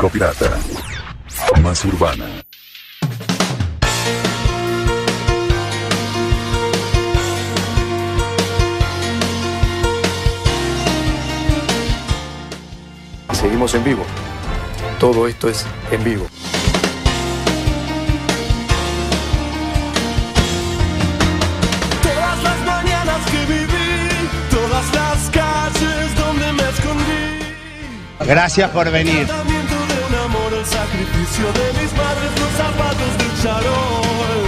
Circo 0.00 0.12
Pirata, 0.14 0.58
más 1.60 1.84
urbana. 1.84 2.24
Seguimos 13.34 13.74
en 13.74 13.84
vivo. 13.84 14.06
Todo 14.98 15.28
esto 15.28 15.50
es 15.50 15.66
en 15.90 16.02
vivo. 16.02 16.26
Todas 22.02 22.42
las 22.42 22.64
mañanas 22.64 23.30
que 23.30 23.52
viví, 23.52 24.28
todas 24.50 24.94
las 24.94 25.30
calles 25.30 26.16
donde 26.16 26.52
me 26.54 26.68
escondí. 26.70 28.26
Gracias 28.26 28.70
por 28.70 28.90
venir. 28.90 29.28
De 31.48 31.72
mis 31.80 31.90
padres, 31.92 32.30
los 32.38 32.52
zapatos 32.52 33.12
del 33.18 33.32
charol. 33.42 34.40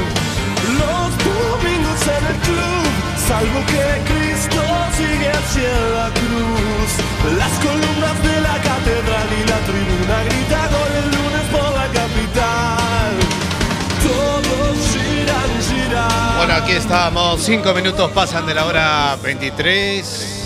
Los 0.77 1.09
domingos 1.25 2.01
en 2.05 2.25
el 2.33 2.39
club, 2.47 2.85
salvo 3.29 3.61
que 3.73 3.85
Cristo 4.13 4.63
sigue 4.97 5.31
hacia 5.31 5.73
la 5.97 6.09
cruz. 6.13 6.91
Las 7.39 7.53
columnas 7.65 8.17
de 8.23 8.41
la 8.41 8.57
catedral 8.69 9.29
y 9.41 9.43
la 9.49 9.59
tribuna 9.69 10.17
grita 10.29 10.61
gol 10.69 10.93
el 11.03 11.09
lunes 11.17 11.47
por 11.51 11.71
la 11.81 11.87
capital. 12.01 13.13
Todos 14.05 14.77
giran, 14.93 15.51
giran. 15.69 16.37
Bueno, 16.37 16.55
aquí 16.55 16.73
estamos. 16.73 17.41
Cinco 17.41 17.73
minutos 17.73 18.11
pasan 18.13 18.45
de 18.47 18.55
la 18.55 18.67
hora 18.67 19.17
23. 19.23 20.42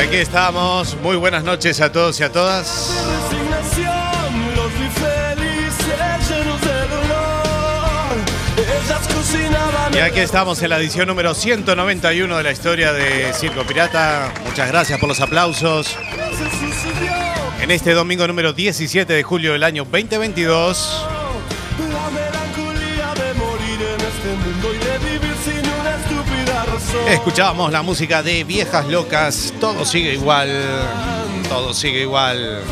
Aquí 0.00 0.16
estamos. 0.16 0.96
Muy 1.02 1.16
buenas 1.16 1.44
noches 1.44 1.80
a 1.80 1.92
todos 1.92 2.18
y 2.20 2.22
a 2.22 2.32
todas. 2.32 2.90
Y 9.92 9.98
aquí 9.98 10.20
estamos 10.20 10.62
en 10.62 10.70
la 10.70 10.78
edición 10.78 11.06
número 11.06 11.34
191 11.34 12.36
de 12.36 12.42
la 12.42 12.52
historia 12.52 12.92
de 12.92 13.32
Circo 13.34 13.64
Pirata. 13.64 14.32
Muchas 14.46 14.68
gracias 14.68 14.98
por 14.98 15.08
los 15.08 15.20
aplausos. 15.20 15.96
En 17.60 17.70
este 17.70 17.92
domingo 17.92 18.26
número 18.26 18.52
17 18.52 19.12
de 19.12 19.22
julio 19.22 19.52
del 19.52 19.64
año 19.64 19.84
2022. 19.84 21.09
Escuchábamos 27.08 27.72
la 27.72 27.82
música 27.82 28.22
de 28.22 28.44
Viejas 28.44 28.86
Locas. 28.86 29.52
Todo 29.60 29.84
sigue 29.84 30.14
igual. 30.14 30.48
Todo 31.48 31.74
sigue 31.74 32.02
igual. 32.02 32.62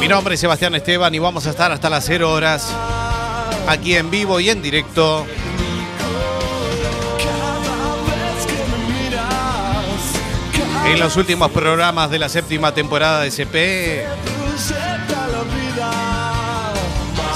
Mi 0.00 0.08
nombre 0.08 0.34
es 0.34 0.40
Sebastián 0.40 0.74
Esteban 0.74 1.14
y 1.14 1.18
vamos 1.18 1.46
a 1.46 1.50
estar 1.50 1.72
hasta 1.72 1.88
las 1.88 2.04
0 2.04 2.32
horas. 2.32 2.74
Aquí 3.66 3.94
en 3.94 4.10
vivo 4.10 4.40
y 4.40 4.50
en 4.50 4.62
directo. 4.62 5.26
En 10.86 11.00
los 11.00 11.16
últimos 11.16 11.50
programas 11.50 12.10
de 12.10 12.18
la 12.18 12.28
séptima 12.28 12.72
temporada 12.72 13.20
de 13.22 13.30
CP. 13.30 14.06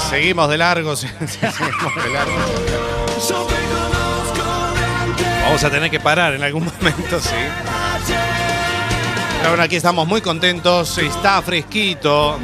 Seguimos 0.09 0.49
de 0.49 0.57
largo. 0.57 0.95
seguimos 0.95 1.95
de 2.03 2.09
largo. 2.13 3.60
Vamos 5.51 5.65
a 5.65 5.69
tener 5.69 5.91
que 5.91 5.99
parar 5.99 6.33
en 6.33 6.41
algún 6.43 6.63
momento, 6.79 7.19
sí. 7.19 7.35
Pero 9.37 9.49
bueno, 9.49 9.63
aquí 9.63 9.75
estamos 9.75 10.07
muy 10.07 10.21
contentos. 10.21 10.97
Está 10.97 11.41
fresquito. 11.41 12.39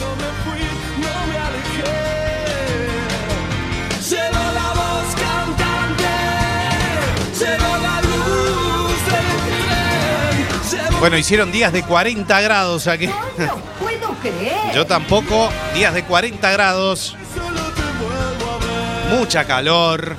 Bueno, 11.00 11.18
hicieron 11.18 11.50
días 11.54 11.72
de 11.72 11.84
40 11.84 12.42
grados 12.42 12.88
aquí. 12.88 13.08
No 13.08 13.56
puedo 13.80 14.10
creer. 14.22 14.74
Yo 14.76 14.86
tampoco. 14.86 15.50
Días 15.74 15.94
de 15.94 16.04
40 16.04 16.52
grados. 16.52 17.16
Mucha 19.10 19.46
calor. 19.46 20.18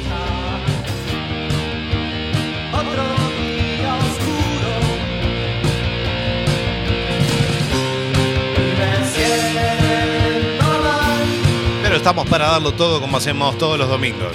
Estamos 12.08 12.28
para 12.30 12.46
darlo 12.46 12.70
todo 12.70 13.00
como 13.00 13.16
hacemos 13.16 13.58
todos 13.58 13.76
los 13.76 13.88
domingos. 13.88 14.30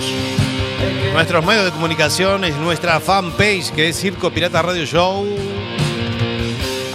Nuestros 1.13 1.46
medios 1.46 1.63
de 1.63 1.72
comunicación 1.72 2.44
es 2.44 2.54
nuestra 2.58 3.00
fanpage 3.00 3.72
que 3.72 3.88
es 3.88 3.98
Circo 3.98 4.30
Pirata 4.30 4.62
Radio 4.62 4.86
Show. 4.86 5.25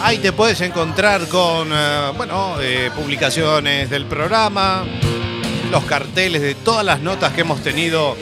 Ahí 0.02 0.18
te 0.18 0.32
puedes 0.32 0.60
encontrar 0.60 1.28
con, 1.28 1.70
eh, 1.72 2.12
bueno, 2.14 2.56
eh, 2.60 2.90
publicaciones 2.94 3.88
del 3.88 4.04
programa, 4.04 4.84
los 5.70 5.82
carteles 5.84 6.42
de 6.42 6.54
todas 6.54 6.84
las 6.84 7.00
notas 7.00 7.32
que 7.32 7.40
hemos 7.40 7.62
tenido 7.62 8.14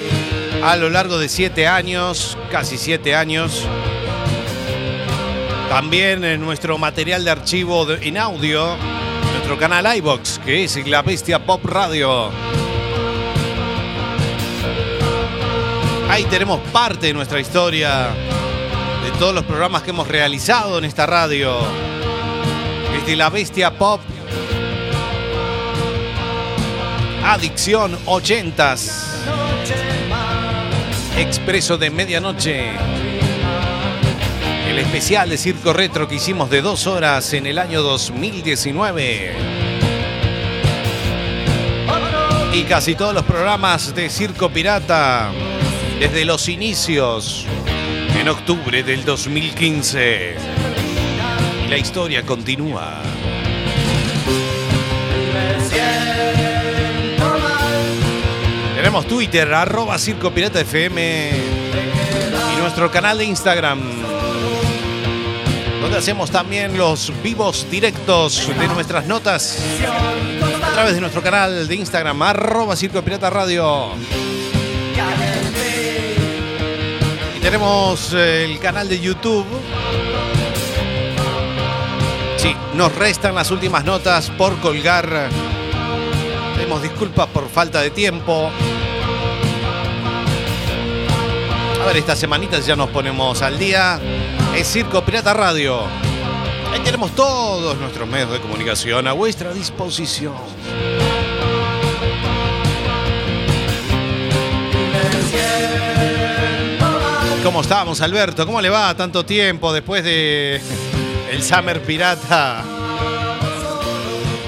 a 0.63 0.77
lo 0.77 0.91
largo 0.91 1.19
de 1.19 1.29
siete 1.29 1.67
años, 1.67 2.39
casi 2.53 2.79
siete 2.79 3.17
años. 3.17 3.65
También 5.69 6.23
en 6.25 6.41
nuestro 6.41 6.79
material 6.79 7.25
de 7.25 7.33
archivo 7.33 7.85
de- 7.85 8.07
en 8.07 8.17
audio, 8.17 8.77
nuestro 9.47 9.59
canal 9.59 9.95
iBox, 9.99 10.39
que 10.39 10.65
es 10.65 10.89
La 10.89 11.03
Bestia 11.03 11.45
Pop 11.45 11.63
Radio. 11.67 12.31
Ahí 16.09 16.25
tenemos 16.31 16.61
parte 16.73 17.09
de 17.09 17.13
nuestra 17.13 17.41
historia, 17.41 18.09
de 19.05 19.11
todos 19.19 19.35
los 19.35 19.45
programas 19.45 19.83
que 19.83 19.91
hemos 19.91 20.09
realizado 20.09 20.79
en 20.79 20.87
esta 20.87 21.05
radio. 21.05 21.59
Desde 22.91 23.17
La 23.17 23.29
Bestia 23.29 23.77
Pop, 23.77 24.01
Adicción 27.27 27.99
80s, 28.07 29.03
Expreso 31.19 31.77
de 31.77 31.91
Medianoche. 31.91 32.73
El 34.75 34.81
especial 34.81 35.31
de 35.31 35.39
Circo 35.39 35.73
Retro 35.73 36.09
que 36.09 36.17
hicimos 36.17 36.51
de 36.51 36.61
dos 36.61 36.89
horas 36.89 37.33
en 37.33 37.47
el 37.47 37.61
año 37.61 37.81
2019. 37.81 39.33
Y 42.53 42.63
casi 42.65 42.97
todos 42.97 43.15
los 43.15 43.23
programas 43.23 43.95
de 43.95 44.11
Circo 44.11 44.51
Pirata 44.51 45.31
desde 46.01 46.25
los 46.25 46.49
inicios 46.49 47.47
en 48.19 48.29
octubre 48.29 48.83
del 48.83 49.05
2015. 49.05 50.35
Y 51.67 51.69
la 51.69 51.79
historia 51.79 52.25
continúa. 52.25 53.01
Tenemos 58.75 59.07
Twitter, 59.07 59.55
arroba 59.55 59.97
Circo 60.01 60.33
Pirata 60.33 60.63
FM. 60.63 61.31
nuestro 62.59 62.91
canal 62.91 63.19
de 63.19 63.27
Instagram, 63.27 63.79
donde 65.85 65.99
hacemos 65.99 66.31
también 66.31 66.79
los 66.79 67.13
vivos 67.23 67.67
directos 67.71 68.49
de 68.59 68.69
nuestras 68.69 69.07
notas 69.07 69.59
a 70.67 70.73
través 70.73 70.95
de 70.95 71.01
nuestro 71.03 71.23
canal 71.23 71.69
de 71.69 71.75
Instagram, 71.75 72.23
arroba 72.23 72.75
Circo 72.75 73.03
Pirata 73.03 73.29
Radio. 73.29 73.91
Y 77.37 77.41
tenemos 77.41 78.15
eh, 78.15 78.47
el 78.47 78.59
canal 78.61 78.89
de 78.89 78.99
YouTube. 78.99 79.45
Sí, 82.39 82.57
nos 82.73 82.95
restan 82.95 83.35
las 83.35 83.51
últimas 83.51 83.85
notas 83.85 84.31
por 84.31 84.59
colgar. 84.61 85.29
Pedimos 86.57 86.81
disculpas 86.81 87.27
por 87.27 87.47
falta 87.51 87.83
de 87.83 87.91
tiempo. 87.91 88.51
A 91.83 91.87
ver, 91.87 91.99
estas 91.99 92.19
semanitas 92.19 92.65
ya 92.65 92.75
nos 92.75 92.89
ponemos 92.89 93.43
al 93.43 93.59
día. 93.59 94.01
Es 94.57 94.69
Circo 94.69 95.05
Pirata 95.05 95.35
Radio. 95.35 95.81
Ahí 96.73 96.79
tenemos 96.85 97.13
todos 97.17 97.77
nuestros 97.77 98.09
medios 98.09 98.31
de 98.31 98.41
comunicación 98.41 99.09
a 99.09 99.13
vuestra 99.13 99.53
disposición. 99.53 100.35
¿Cómo 107.43 107.63
estamos, 107.63 108.01
Alberto? 108.01 108.47
¿Cómo 108.47 108.61
le 108.61 108.71
va 108.71 108.95
tanto 108.97 109.27
tiempo 109.27 109.73
después 109.73 110.05
de 110.05 110.61
el 111.33 111.43
Summer 111.43 111.83
Pirata? 111.83 112.63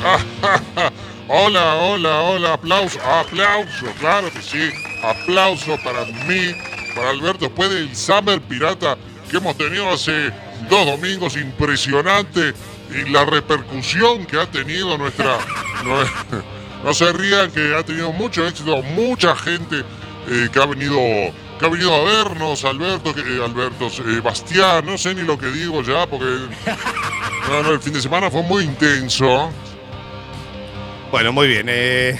hola, 1.28 1.74
hola, 1.74 2.20
hola, 2.22 2.52
aplauso, 2.52 3.00
aplauso, 3.02 3.86
claro 3.98 4.32
que 4.32 4.40
sí, 4.40 4.70
aplauso 5.02 5.76
para 5.82 6.04
mí, 6.28 6.54
para 6.94 7.10
Alberto, 7.10 7.46
después 7.46 7.70
del 7.70 7.94
Summer 7.96 8.40
Pirata 8.40 8.96
que 9.30 9.36
hemos 9.36 9.56
tenido 9.56 9.90
hace 9.90 10.30
dos 10.68 10.86
domingos 10.86 11.36
impresionante 11.36 12.54
y 12.90 13.10
la 13.10 13.24
repercusión 13.24 14.26
que 14.26 14.40
ha 14.40 14.46
tenido 14.46 14.96
nuestra... 14.98 15.38
No, 16.84 16.94
se 16.94 17.10
rían 17.12 17.50
que 17.50 17.74
ha 17.74 17.82
tenido 17.82 18.12
mucho 18.12 18.46
éxito, 18.46 18.80
mucha 18.82 19.34
gente 19.34 19.82
eh, 20.28 20.48
que 20.52 20.62
ha 20.62 20.66
venido 20.66 21.00
que 21.58 21.64
ha 21.64 21.68
venido 21.68 21.94
a 21.94 22.04
vernos, 22.04 22.64
Alberto, 22.64 23.14
que, 23.14 23.22
eh, 23.22 23.44
Alberto, 23.44 23.86
eh, 23.86 24.20
Bastián, 24.20 24.84
no 24.84 24.98
sé 24.98 25.14
ni 25.14 25.22
lo 25.22 25.38
que 25.38 25.46
digo 25.46 25.82
ya, 25.82 26.06
porque 26.06 26.26
no, 27.48 27.62
no, 27.62 27.70
el 27.70 27.80
fin 27.80 27.94
de 27.94 28.02
semana 28.02 28.30
fue 28.30 28.42
muy 28.42 28.64
intenso. 28.64 29.50
Bueno, 31.10 31.32
muy 31.32 31.48
bien. 31.48 31.66
eh, 31.68 32.16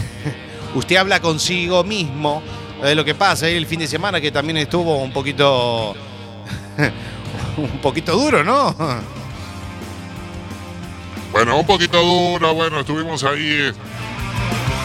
usted 0.75 0.97
habla 0.97 1.21
consigo 1.21 1.85
mismo 1.85 2.43
de 2.83 2.95
lo 2.95 3.05
que 3.05 3.15
pasa 3.15 3.49
el 3.49 3.67
fin 3.67 3.81
de 3.81 3.87
semana, 3.87 4.21
que 4.21 4.31
también 4.31 4.57
estuvo 4.57 4.97
un 5.03 5.13
poquito. 5.13 5.95
un 7.57 7.81
poquito 7.81 8.13
duro, 8.13 8.45
¿no? 8.45 8.75
Bueno, 11.33 11.59
un 11.59 11.67
poquito 11.67 12.01
dura, 12.03 12.51
bueno, 12.51 12.81
estuvimos 12.81 13.23
ahí 13.25 13.47
eh, 13.47 13.73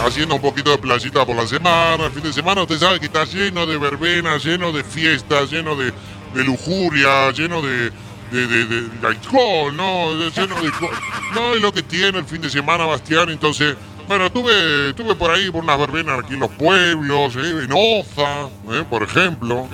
haciendo 0.05 0.35
un 0.35 0.41
poquito 0.41 0.71
de 0.71 0.77
playita 0.77 1.25
por 1.25 1.35
la 1.35 1.47
semana. 1.47 2.05
El 2.05 2.11
fin 2.11 2.23
de 2.23 2.33
semana 2.33 2.63
usted 2.63 2.77
sabe 2.77 2.99
que 2.99 3.05
está 3.05 3.23
lleno 3.25 3.65
de 3.65 3.77
verbenas, 3.77 4.43
lleno 4.43 4.71
de 4.71 4.83
fiestas, 4.83 5.49
lleno 5.51 5.75
de, 5.75 5.93
lujuria, 6.33 7.31
lleno 7.31 7.61
de, 7.61 7.91
de, 8.31 9.07
alcohol, 9.07 9.75
¿no? 9.75 10.11
No, 11.33 11.53
es 11.53 11.61
lo 11.61 11.71
que 11.71 11.83
tiene 11.83 12.19
el 12.19 12.25
fin 12.25 12.41
de 12.41 12.49
semana, 12.49 12.85
Bastián. 12.85 13.29
Entonces, 13.29 13.75
bueno, 14.07 14.25
estuve, 14.25 14.89
estuve 14.89 15.15
por 15.15 15.31
ahí 15.31 15.49
por 15.51 15.63
unas 15.63 15.79
verbenas 15.79 16.19
aquí 16.19 16.33
en 16.33 16.41
los 16.41 16.51
pueblos, 16.51 17.35
¿eh? 17.37 17.63
en 17.63 17.71
Oza, 17.71 18.49
¿eh? 18.71 18.83
por 18.89 19.03
ejemplo. 19.03 19.69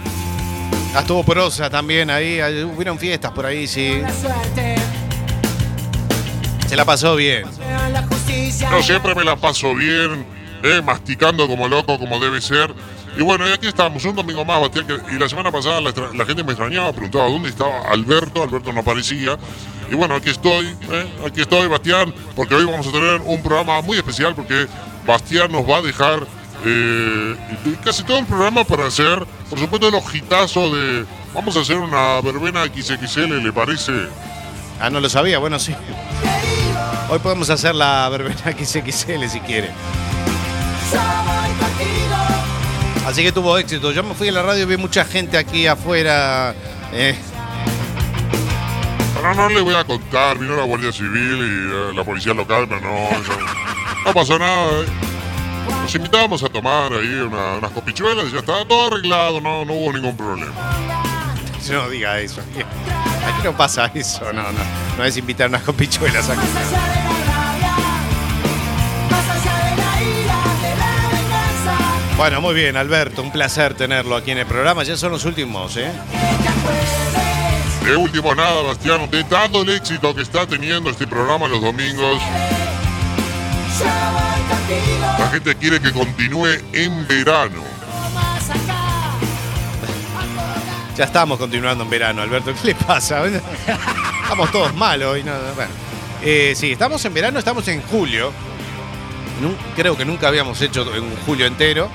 Estuvo 1.00 1.24
prosa 1.24 1.70
también 1.70 2.10
ahí, 2.10 2.40
hubieron 2.64 2.98
fiestas 3.00 3.32
por 3.32 3.46
ahí, 3.46 3.68
sí. 3.68 4.02
Se 6.68 6.76
la 6.76 6.84
pasó 6.86 7.16
bien. 7.16 7.44
Yo 8.72 8.84
siempre 8.84 9.16
me 9.16 9.24
la 9.24 9.36
paso 9.36 9.74
bien, 9.76 10.26
eh, 10.64 10.82
masticando 10.84 11.48
como 11.48 11.68
loco, 11.68 11.98
como 11.98 12.20
debe 12.20 12.42
ser. 12.42 12.74
Y 13.18 13.22
bueno, 13.24 13.48
y 13.48 13.52
aquí 13.54 13.68
estamos, 13.68 14.04
un 14.06 14.16
domingo 14.16 14.44
más, 14.46 14.60
Bastián, 14.62 14.86
que- 14.86 15.16
y 15.16 15.18
la 15.18 15.28
semana 15.30 15.52
pasada 15.52 15.82
la 15.82 16.26
gente 16.26 16.44
me 16.44 16.52
extrañaba, 16.52 16.92
preguntaba 16.92 17.26
dónde 17.30 17.50
estaba 17.50 17.82
Alberto, 17.90 18.44
Alberto 18.44 18.72
no 18.74 18.82
aparecía. 18.82 19.38
Y 19.90 19.96
bueno, 19.96 20.16
aquí 20.16 20.30
estoy, 20.30 20.68
eh, 20.92 21.06
aquí 21.26 21.42
estoy, 21.42 21.68
Bastián, 21.68 22.14
porque 22.36 22.54
hoy 22.56 22.66
vamos 22.66 22.86
a 22.86 22.92
tener 22.92 23.22
un 23.24 23.42
programa 23.42 23.82
muy 23.82 23.98
especial, 23.98 24.36
porque 24.36 24.68
Bastián 25.08 25.52
nos 25.52 25.68
va 25.68 25.78
a 25.78 25.82
dejar 25.82 26.28
eh, 26.66 27.36
casi 27.84 28.04
todo 28.04 28.20
el 28.20 28.26
programa 28.26 28.64
para 28.64 28.88
hacer, 28.88 29.26
por 29.50 29.60
supuesto, 29.60 29.88
el 29.90 29.96
ojitazo 29.96 30.74
de... 30.76 31.06
Vamos 31.34 31.56
a 31.58 31.62
hacer 31.62 31.78
una 31.78 32.20
verbena 32.22 32.66
XXL, 32.66 33.44
¿le 33.44 33.52
parece? 33.54 33.92
Ah, 34.80 34.90
no 34.90 35.00
lo 35.00 35.10
sabía, 35.10 35.38
bueno, 35.40 35.60
sí. 35.60 35.76
Hoy 37.10 37.20
podemos 37.20 37.50
hacer 37.50 37.76
la 37.76 38.10
verbena 38.10 38.42
XXL 38.58 39.28
si 39.30 39.40
quiere. 39.42 39.72
Así 43.06 43.24
que 43.24 43.32
tuvo 43.32 43.58
éxito. 43.58 43.92
Yo 43.92 44.04
me 44.04 44.14
fui 44.14 44.28
a 44.30 44.32
la 44.32 44.42
radio 44.44 44.64
y 44.64 44.66
vi 44.66 44.78
mucha 44.78 45.06
gente 45.06 45.38
aquí 45.38 45.66
afuera. 45.68 46.54
eh, 46.92 47.16
Pero 49.16 49.34
no 49.34 49.50
le 49.50 49.62
voy 49.62 49.76
a 49.76 49.84
contar, 49.86 50.38
vino 50.38 50.56
la 50.58 50.64
Guardia 50.64 50.92
Civil 50.92 51.38
y 51.38 51.92
eh, 51.92 51.94
la 51.96 52.04
policía 52.04 52.34
local, 52.34 52.66
pero 52.68 52.82
no, 52.82 53.10
no, 53.12 54.04
no 54.06 54.14
pasó 54.14 54.38
nada. 54.38 54.82
eh. 54.82 54.86
Nos 55.70 55.96
invitábamos 55.96 56.44
a 56.44 56.50
tomar 56.50 56.92
ahí 56.94 57.14
una- 57.22 57.56
unas 57.58 57.72
copichuelas 57.72 58.26
y 58.28 58.32
ya 58.34 58.40
estaba 58.40 58.66
todo 58.66 58.88
arreglado, 58.88 59.40
no, 59.42 59.64
no 59.66 59.74
hubo 59.74 59.94
ningún 59.94 60.16
problema. 60.18 60.52
no 61.72 61.90
diga 61.90 62.20
eso. 62.20 62.42
Aquí, 62.42 62.62
aquí 62.62 63.42
no 63.44 63.56
pasa 63.56 63.92
eso, 63.94 64.32
no, 64.34 64.44
no. 64.44 64.60
No 64.98 65.04
es 65.04 65.18
invitar 65.18 65.50
unas 65.50 65.64
copichuelas 65.64 66.30
aquí. 66.30 66.48
Bueno, 72.18 72.42
muy 72.42 72.56
bien, 72.56 72.76
Alberto. 72.78 73.22
Un 73.22 73.32
placer 73.32 73.76
tenerlo 73.76 74.16
aquí 74.16 74.32
en 74.32 74.40
el 74.40 74.48
programa. 74.48 74.84
Ya 74.84 74.98
son 74.98 75.12
los 75.12 75.26
últimos, 75.26 75.78
¿eh? 75.78 75.92
De 77.86 77.96
último 77.96 78.34
nada, 78.36 78.62
Bastián, 78.64 79.10
de 79.10 79.24
tanto 79.24 79.62
el 79.62 79.70
éxito 79.70 80.14
que 80.16 80.22
está 80.24 80.46
teniendo 80.48 80.90
este 80.90 81.06
programa 81.08 81.48
los 81.48 81.62
domingos, 81.62 82.22
la 83.86 85.30
gente 85.32 85.56
quiere 85.56 85.80
que 85.80 85.92
continúe 85.92 86.48
en 86.74 87.08
verano. 87.08 87.64
Ya 90.96 91.04
estamos 91.04 91.38
continuando 91.38 91.84
en 91.84 91.90
verano, 91.90 92.22
Alberto. 92.24 92.54
¿Qué 92.60 92.70
le 92.70 92.76
pasa? 92.76 93.24
Estamos 93.26 94.52
todos 94.52 94.74
malos 94.76 95.14
hoy. 95.14 95.24
No, 95.24 95.34
no, 95.34 95.54
bueno. 95.54 95.72
Eh, 96.24 96.54
sí, 96.56 96.72
estamos 96.72 97.04
en 97.06 97.14
verano, 97.14 97.38
estamos 97.38 97.68
en 97.68 97.82
julio. 97.84 98.32
Creo 99.76 99.96
que 99.96 100.06
nunca 100.06 100.28
habíamos 100.28 100.60
hecho 100.62 100.82
un 100.84 101.16
julio 101.26 101.46
entero. 101.46 101.92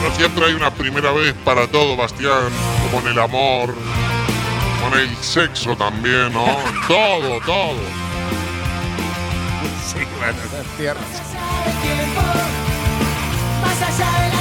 Pero 0.00 0.14
siempre 0.14 0.46
hay 0.46 0.52
una 0.52 0.70
primera 0.70 1.10
vez 1.10 1.34
para 1.44 1.66
todo, 1.66 1.96
Bastián, 1.96 2.50
como 2.84 3.04
en 3.04 3.12
el 3.12 3.18
amor, 3.18 3.74
con 4.80 4.98
el 4.98 5.16
sexo 5.16 5.76
también, 5.76 6.32
¿no? 6.32 6.46
todo, 6.86 7.40
todo. 7.40 8.05
Sí, 9.92 9.98
bueno, 10.18 10.38
tierra. 10.76 11.00
Más 13.62 13.82
allá 13.82 14.35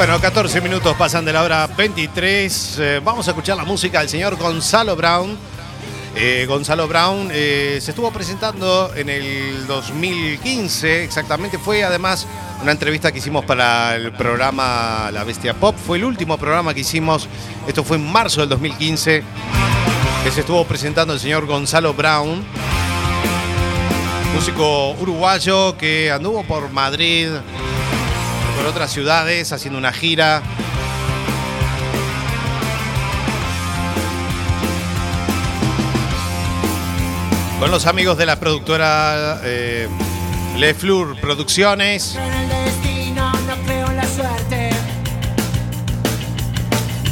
Bueno, 0.00 0.18
14 0.18 0.62
minutos 0.62 0.96
pasan 0.96 1.26
de 1.26 1.32
la 1.34 1.42
hora 1.42 1.66
23. 1.66 2.78
Eh, 2.78 3.00
vamos 3.04 3.28
a 3.28 3.32
escuchar 3.32 3.58
la 3.58 3.66
música 3.66 3.98
del 4.00 4.08
señor 4.08 4.36
Gonzalo 4.36 4.96
Brown. 4.96 5.36
Eh, 6.16 6.46
Gonzalo 6.48 6.88
Brown 6.88 7.28
eh, 7.30 7.78
se 7.82 7.90
estuvo 7.90 8.10
presentando 8.10 8.92
en 8.96 9.10
el 9.10 9.66
2015, 9.66 11.04
exactamente. 11.04 11.58
Fue 11.58 11.84
además 11.84 12.26
una 12.62 12.72
entrevista 12.72 13.12
que 13.12 13.18
hicimos 13.18 13.44
para 13.44 13.94
el 13.94 14.10
programa 14.12 15.10
La 15.12 15.22
Bestia 15.22 15.52
Pop. 15.52 15.76
Fue 15.76 15.98
el 15.98 16.04
último 16.04 16.38
programa 16.38 16.72
que 16.72 16.80
hicimos. 16.80 17.28
Esto 17.68 17.84
fue 17.84 17.98
en 17.98 18.10
marzo 18.10 18.40
del 18.40 18.48
2015. 18.48 19.22
Que 20.24 20.30
se 20.30 20.40
estuvo 20.40 20.64
presentando 20.64 21.12
el 21.12 21.20
señor 21.20 21.44
Gonzalo 21.44 21.92
Brown. 21.92 22.42
Músico 24.34 24.92
uruguayo 24.92 25.76
que 25.76 26.10
anduvo 26.10 26.42
por 26.44 26.70
Madrid, 26.70 27.28
por 28.60 28.68
otras 28.68 28.92
ciudades 28.92 29.52
haciendo 29.52 29.78
una 29.78 29.90
gira. 29.90 30.42
Con 37.58 37.70
los 37.70 37.86
amigos 37.86 38.18
de 38.18 38.26
la 38.26 38.38
productora 38.38 39.40
eh, 39.44 39.88
Le 40.58 40.74
Fleur 40.74 41.18
Producciones. 41.22 42.18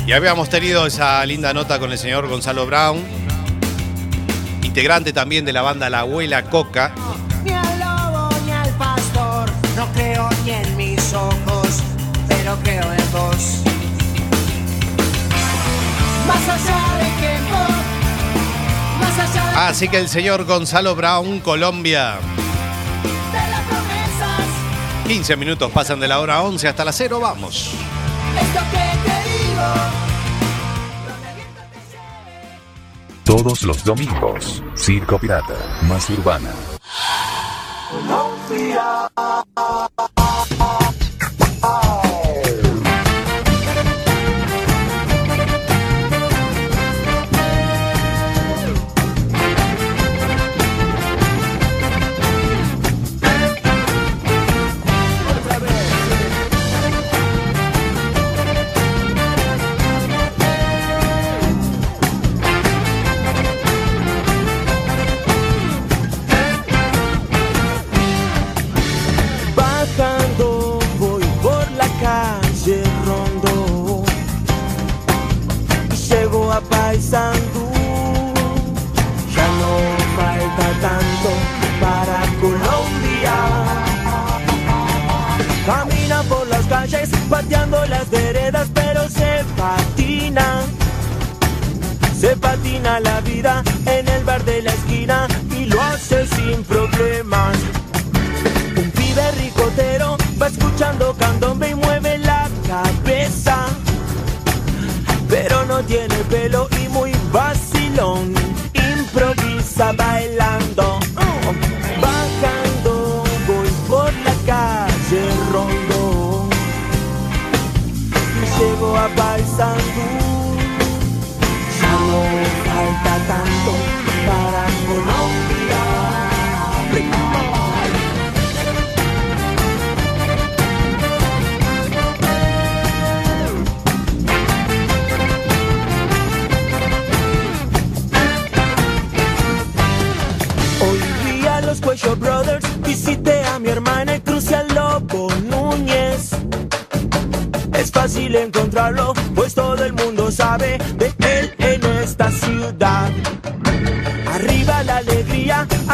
Y 0.07 0.13
habíamos 0.13 0.51
tenido 0.51 0.87
esa 0.87 1.25
linda 1.25 1.55
nota 1.55 1.79
con 1.79 1.91
el 1.91 1.97
señor 1.97 2.29
Gonzalo 2.29 2.67
Brown, 2.67 3.03
integrante 4.63 5.15
también 5.15 5.47
de 5.47 5.55
la 5.55 5.63
banda 5.63 5.89
La 5.89 6.01
Abuela 6.01 6.43
Coca. 6.45 6.93
Ojos, 11.13 11.83
pero 12.29 12.57
creo 12.63 12.83
en 12.93 13.13
vos. 13.13 13.63
Más 16.27 16.49
allá 16.49 16.99
del 16.99 17.17
tiempo, 17.21 17.59
más 19.01 19.19
allá 19.19 19.51
de, 19.51 19.57
Así 19.57 19.89
que 19.89 19.99
el 19.99 20.09
señor 20.09 20.45
Gonzalo 20.45 20.95
Brown, 20.95 21.41
Colombia. 21.41 22.17
de 23.33 23.51
las 23.51 23.61
promesas. 23.63 24.47
15 25.07 25.37
minutos 25.37 25.71
pasan 25.73 26.01
de 26.01 26.09
la 26.09 26.21
hora 26.21 26.43
11 26.43 26.69
hasta 26.69 26.85
la 26.85 26.93
0, 26.93 27.21
vamos. 27.21 27.71
Esto 28.41 28.61
que 28.71 29.09
te 29.09 29.29
digo. 29.29 29.65
Todos 33.25 33.63
los 33.63 33.85
domingos, 33.85 34.63
Circo 34.75 35.19
Pirata, 35.19 35.55
más 35.83 36.09
urbana. 36.11 36.51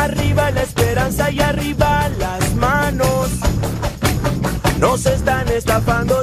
Arriba 0.04 0.50
la 0.50 0.62
esperanza 0.62 1.30
y 1.30 1.40
arriba 1.40 2.08
las 2.18 2.54
manos. 2.56 3.30
Nos 4.78 5.06
están 5.06 5.48
estafando 5.48 6.13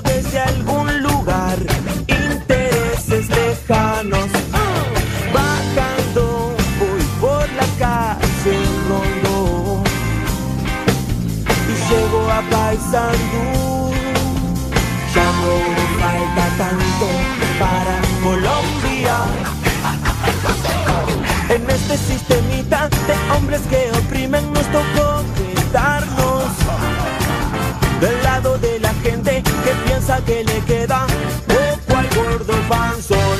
que 30.19 30.43
le 30.43 30.59
queda 30.65 31.07
poco 31.47 31.97
al 31.97 32.09
gordo 32.09 32.53
panzón. 32.67 33.39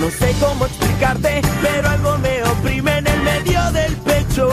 No 0.00 0.10
sé 0.10 0.34
cómo 0.38 0.66
explicarte, 0.66 1.40
pero 1.62 1.88
algo 1.88 2.18
me 2.18 2.42
oprime 2.44 2.98
en 2.98 3.06
el 3.06 3.22
medio 3.22 3.72
del 3.72 3.96
pecho. 3.96 4.50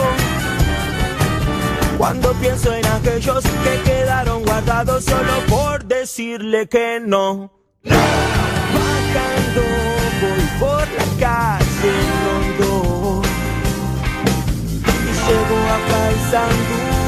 Cuando 1.98 2.32
pienso 2.34 2.72
en 2.72 2.86
aquellos 2.86 3.44
que 3.44 3.82
quedaron 3.84 4.42
guardados 4.44 5.04
solo 5.04 5.32
por 5.48 5.84
decirle 5.84 6.66
que 6.68 7.00
no. 7.04 7.52
Bajando 7.84 9.62
voy 10.20 10.46
por 10.58 10.88
la 10.88 11.04
calle 11.20 11.92
Rondo 12.24 13.22
y 14.88 15.12
llego 15.26 15.58
a 15.68 15.78
Paysandú. 15.90 17.03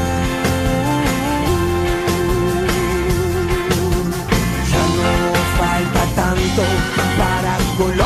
Para 7.77 7.85
Colombia. 7.85 8.06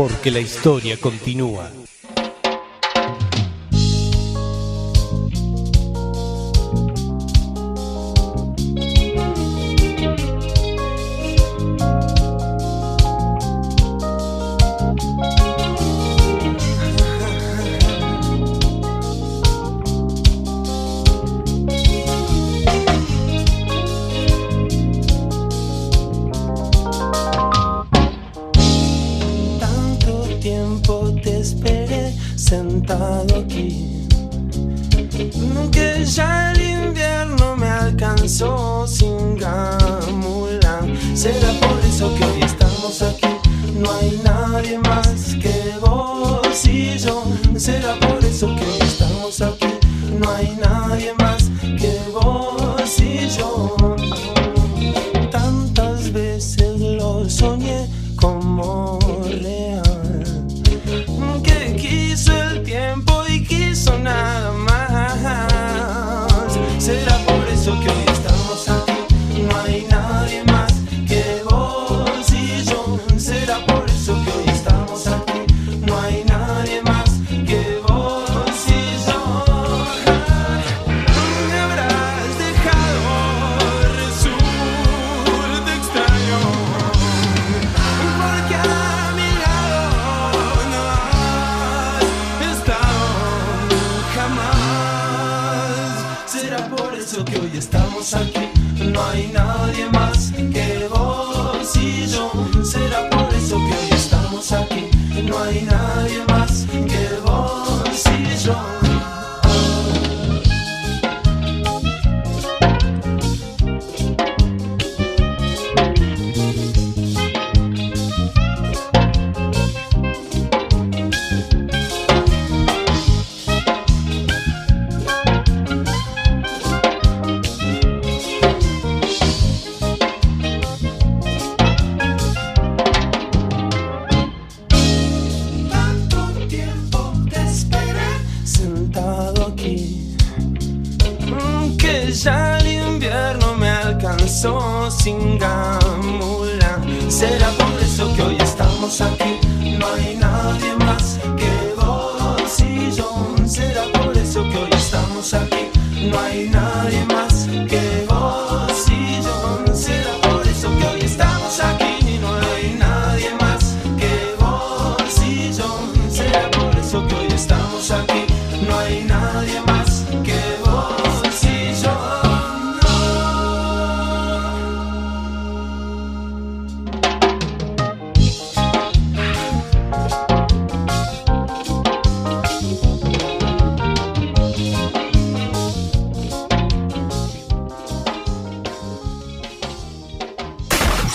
Porque 0.00 0.30
la 0.30 0.40
historia 0.40 0.96
continúa. 0.96 1.79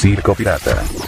Circo 0.06 0.36
Pirata. 0.36 1.05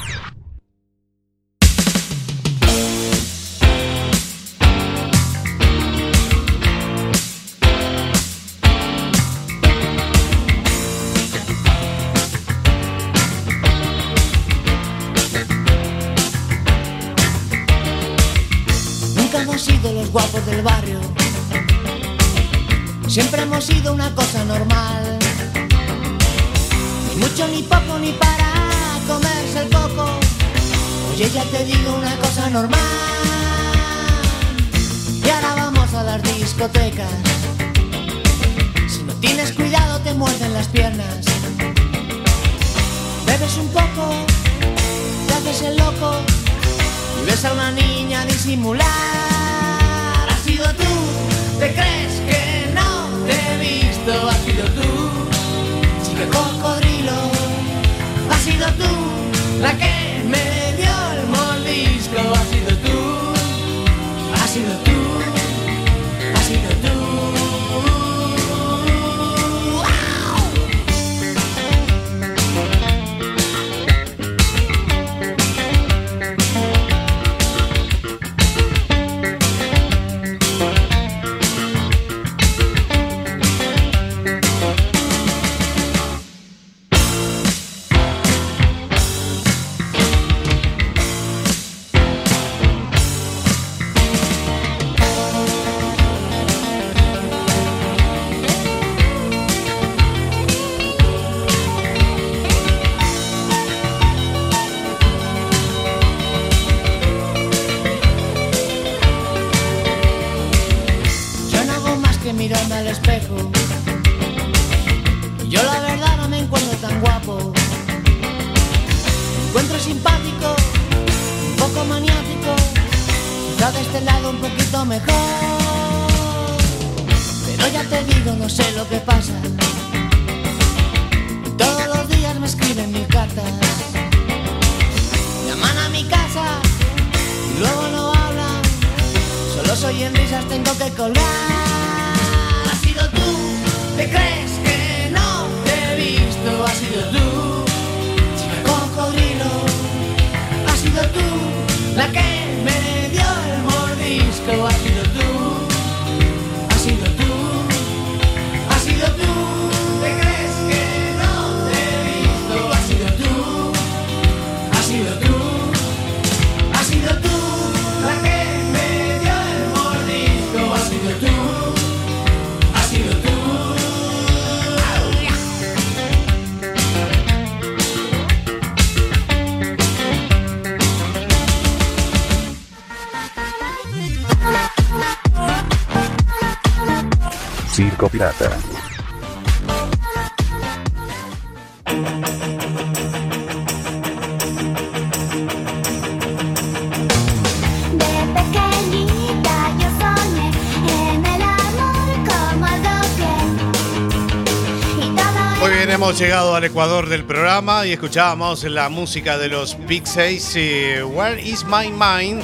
Hemos 205.84 206.18
llegado 206.18 206.56
al 206.56 206.64
ecuador 206.64 207.08
del 207.08 207.24
programa 207.24 207.86
y 207.86 207.94
escuchábamos 207.94 208.64
la 208.64 208.90
música 208.90 209.38
de 209.38 209.48
los 209.48 209.78
Big 209.86 210.08
Seis, 210.08 210.54
eh, 210.56 211.04
Where 211.04 211.42
is 211.42 211.64
My 211.66 211.92
Mind? 211.92 212.42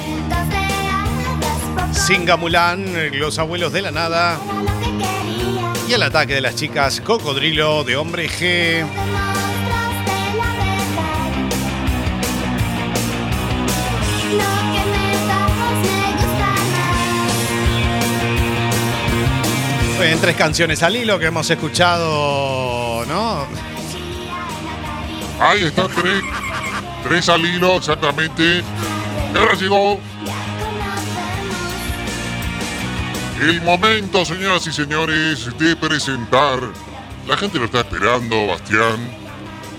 Singa 1.92 2.36
Mulan, 2.36 2.84
Los 3.18 3.38
Abuelos 3.38 3.72
de 3.72 3.82
la 3.82 3.90
Nada 3.90 4.38
y 5.88 5.92
el 5.92 6.02
ataque 6.02 6.34
de 6.34 6.40
las 6.40 6.54
chicas 6.54 7.00
Cocodrilo 7.00 7.82
de 7.82 7.96
Hombre 7.96 8.28
G. 8.28 8.86
bien, 20.04 20.20
tres 20.20 20.36
canciones 20.36 20.82
al 20.82 20.96
hilo 20.96 21.18
que 21.18 21.26
hemos 21.26 21.48
escuchado. 21.50 22.73
Ahí 25.40 25.64
está, 25.64 25.88
tres, 25.88 26.22
tres 27.02 27.28
al 27.28 27.44
hilo, 27.44 27.76
exactamente. 27.76 28.62
Ahora 29.36 29.54
llegó 29.54 30.00
el 33.40 33.60
momento, 33.62 34.24
señoras 34.24 34.66
y 34.66 34.72
señores, 34.72 35.58
de 35.58 35.76
presentar. 35.76 36.60
La 37.26 37.36
gente 37.36 37.58
lo 37.58 37.64
está 37.64 37.80
esperando, 37.80 38.46
Bastián. 38.46 39.24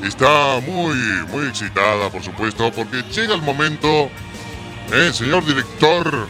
Está 0.03 0.59
muy, 0.67 0.95
muy 1.31 1.47
excitada, 1.47 2.09
por 2.09 2.21
supuesto, 2.21 2.71
porque 2.71 3.01
llega 3.03 3.33
el 3.33 3.41
momento. 3.41 4.09
Eh, 4.91 5.11
señor 5.13 5.45
director, 5.45 6.27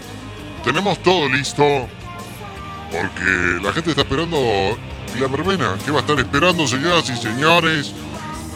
tenemos 0.63 1.01
todo 1.03 1.27
listo. 1.29 1.89
Porque 2.91 3.59
la 3.61 3.73
gente 3.73 3.89
está 3.89 4.03
esperando 4.03 4.37
la 5.19 5.27
verbena, 5.27 5.75
que 5.83 5.91
va 5.91 5.97
a 5.97 6.01
estar 6.01 6.19
esperando, 6.19 6.67
señoras 6.67 7.09
y 7.09 7.17
señores. 7.17 7.91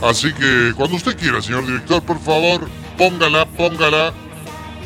Así 0.02 0.34
que 0.34 0.74
cuando 0.76 0.96
usted 0.96 1.18
quiera, 1.18 1.42
señor 1.42 1.66
director, 1.66 2.02
por 2.02 2.20
favor, 2.20 2.70
póngala, 2.98 3.46
póngala, 3.46 4.14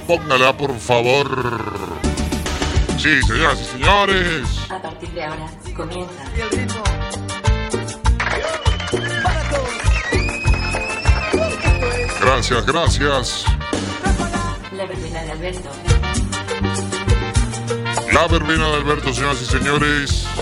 póngala, 0.07 0.57
por 0.57 0.77
favor. 0.79 1.93
Sí, 2.97 3.21
señoras 3.21 3.61
y 3.61 3.65
señores. 3.65 4.43
A 4.69 4.81
partir 4.81 5.09
de 5.11 5.23
ahora 5.23 5.47
comienza. 5.75 6.23
Gracias, 12.21 12.65
gracias. 12.65 13.45
La 14.71 14.85
verbena 14.85 15.21
de 15.23 15.31
Alberto. 15.31 15.69
La 18.11 18.27
verbena 18.27 18.67
de 18.69 18.75
Alberto, 18.75 19.13
señoras 19.13 19.41
y 19.41 19.45
señores. 19.45 20.32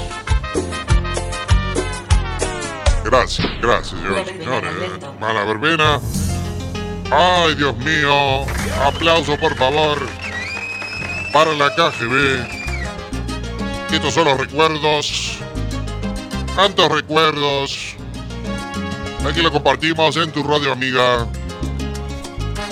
Gracias, 3.12 3.46
gracias, 3.62 4.00
señoras 4.00 4.26
y 4.26 4.38
señores. 4.38 4.72
Mala 5.20 5.44
verbena. 5.44 6.00
Ay, 7.12 7.56
Dios 7.56 7.76
mío. 7.76 8.46
Aplauso, 8.86 9.38
por 9.38 9.54
favor. 9.58 9.98
Para 11.34 11.52
la 11.52 11.76
KGB. 11.76 12.62
Estos 13.92 14.14
son 14.14 14.24
los 14.24 14.40
recuerdos. 14.40 15.40
Tantos 16.56 16.90
recuerdos. 16.90 17.96
Aquí 19.30 19.42
lo 19.42 19.52
compartimos 19.52 20.16
en 20.16 20.32
tu 20.32 20.42
radio 20.44 20.72
amiga. 20.72 21.28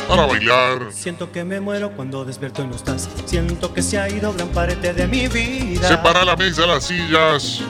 Para 0.07 0.25
bailar. 0.25 0.93
Siento 0.93 1.33
que 1.33 1.43
me 1.43 1.59
muero 1.59 1.91
cuando 1.91 2.23
despierto 2.23 2.63
y 2.63 2.67
no 2.67 2.77
estás. 2.77 3.09
Siento 3.25 3.73
que 3.73 3.81
se 3.81 3.99
ha 3.99 4.07
ido 4.07 4.31
gran 4.31 4.47
parte 4.47 4.93
de 4.93 5.05
mi 5.05 5.27
vida. 5.27 5.85
Separa 5.85 6.23
la 6.23 6.37
mesa, 6.37 6.65
las 6.65 6.85
sillas. 6.85 7.61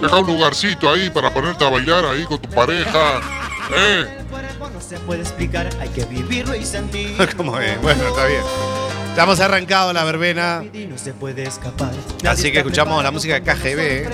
Deja 0.00 0.16
un 0.18 0.26
lugarcito 0.26 0.90
ahí 0.90 1.10
para 1.10 1.32
ponerte 1.32 1.64
a 1.64 1.70
bailar 1.70 2.04
ahí 2.06 2.24
con 2.24 2.38
tu 2.38 2.48
pareja. 2.50 3.20
¿Eh? 3.76 4.06
No 4.72 4.80
se 4.80 4.98
puede 5.00 5.22
explicar, 5.22 5.68
hay 5.80 5.88
que 5.88 6.04
vivirlo 6.04 6.54
y 6.54 6.64
sentir. 6.64 7.16
¿Cómo 7.36 7.58
es? 7.58 7.80
Bueno, 7.82 8.06
está 8.06 8.26
bien. 8.26 8.42
Estamos 9.10 9.40
arrancado 9.40 9.92
la 9.92 10.04
verbena. 10.04 10.62
Y 10.72 10.86
no 10.86 10.96
se 10.96 11.12
puede 11.12 11.42
escapar. 11.42 11.90
Así 12.24 12.52
que 12.52 12.58
escuchamos 12.58 13.02
la 13.02 13.10
música 13.10 13.34
de 13.34 13.42
KGB. 13.42 14.08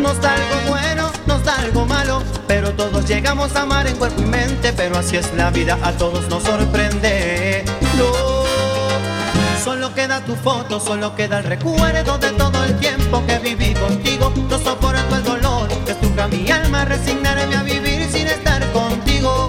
Nos 0.00 0.20
da 0.20 0.34
algo 0.34 0.68
bueno, 0.68 1.10
nos 1.26 1.42
da 1.44 1.56
algo 1.56 1.86
malo, 1.86 2.22
pero 2.46 2.70
todos 2.74 3.08
llegamos 3.08 3.56
a 3.56 3.62
amar 3.62 3.88
en 3.88 3.96
cuerpo 3.96 4.22
y 4.22 4.26
mente, 4.26 4.72
pero 4.72 4.96
así 4.96 5.16
es 5.16 5.32
la 5.34 5.50
vida, 5.50 5.76
a 5.82 5.90
todos 5.92 6.28
nos 6.28 6.44
sorprende. 6.44 7.64
No, 7.96 8.33
solo 9.64 9.94
queda 9.94 10.20
tu 10.20 10.36
foto, 10.36 10.78
solo 10.78 11.16
queda 11.16 11.38
el 11.38 11.44
recuerdo 11.44 12.18
de 12.18 12.30
todo 12.32 12.64
el 12.64 12.78
tiempo 12.78 13.24
que 13.26 13.38
viví 13.38 13.72
contigo. 13.72 14.30
No 14.50 14.58
soporto 14.58 15.16
el 15.16 15.24
dolor, 15.24 15.68
estruja 15.86 16.28
mi 16.28 16.50
alma, 16.50 16.84
resignarme 16.84 17.56
a 17.56 17.62
vivir 17.62 18.06
sin 18.12 18.26
estar 18.26 18.62
contigo. 18.72 19.48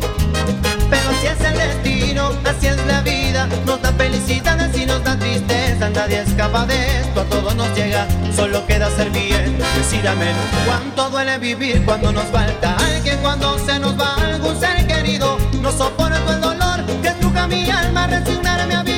Pero 0.89 1.10
así 1.10 1.28
es 1.28 1.41
el 1.41 1.58
destino, 1.58 2.32
así 2.45 2.67
es 2.67 2.86
la 2.86 3.01
vida, 3.01 3.47
nos 3.65 3.82
da 3.82 3.91
felicidades 3.91 4.78
y 4.78 4.86
nos 4.86 5.04
da 5.04 5.19
tristeza, 5.19 5.89
nadie 5.89 6.21
escapa 6.21 6.65
de 6.65 7.01
esto, 7.01 7.21
a 7.21 7.25
todos 7.25 7.56
nos 7.56 7.75
llega, 7.75 8.08
solo 8.34 8.65
queda 8.65 8.89
ser 8.91 9.10
bien, 9.10 9.58
decir 9.75 10.08
amén. 10.08 10.36
Cuánto 10.65 11.10
duele 11.10 11.38
vivir 11.39 11.84
cuando 11.84 12.13
nos 12.13 12.25
falta 12.25 12.78
alguien, 12.78 13.17
cuando 13.21 13.60
se 13.60 13.80
nos 13.80 13.99
va 13.99 14.15
algún 14.15 14.58
ser 14.60 14.88
querido, 14.88 15.38
no 15.62 15.71
soporto 15.71 16.32
el 16.32 16.39
dolor 16.39 16.86
que 17.01 17.10
estruja 17.10 17.47
mi 17.47 17.69
alma, 17.69 18.08
resignarme 18.08 18.75
a 18.75 18.84
vivir. 18.84 18.94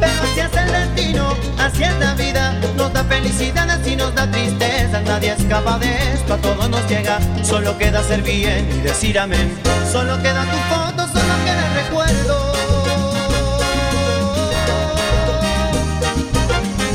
Pero 0.00 0.24
es 0.24 0.56
el 0.56 0.72
destino, 0.72 1.36
así 1.58 1.82
es 1.84 1.98
la 1.98 2.14
vida, 2.14 2.52
nos 2.76 2.92
da 2.92 3.04
felicidades 3.04 3.86
y 3.86 3.96
nos 3.96 4.14
da 4.14 4.30
tristeza, 4.30 5.00
nadie 5.02 5.32
escapa 5.32 5.78
de 5.78 6.14
esto, 6.14 6.34
a 6.34 6.36
todos 6.38 6.68
nos 6.70 6.88
llega, 6.88 7.18
solo 7.42 7.76
queda 7.76 8.02
ser 8.02 8.22
bien 8.22 8.68
y 8.72 8.80
decir 8.80 9.18
amén. 9.18 9.58
Solo 9.92 10.20
queda 10.22 10.44
tu 10.44 10.56
foto, 10.74 11.06
solo 11.08 11.34
queda 11.44 11.66
el 11.66 11.74
recuerdo. 11.84 12.52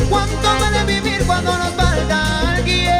¿Cuánto 0.09 0.55
duele 0.59 0.83
vivir 0.85 1.25
cuando 1.27 1.57
nos 1.57 1.73
falta 1.73 2.55
alguien? 2.55 2.91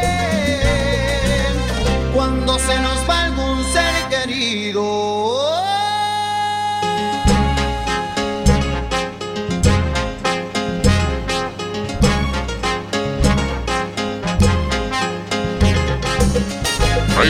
Cuando 2.13 2.59
se 2.59 2.79
nos 2.79 3.09
va 3.09 3.24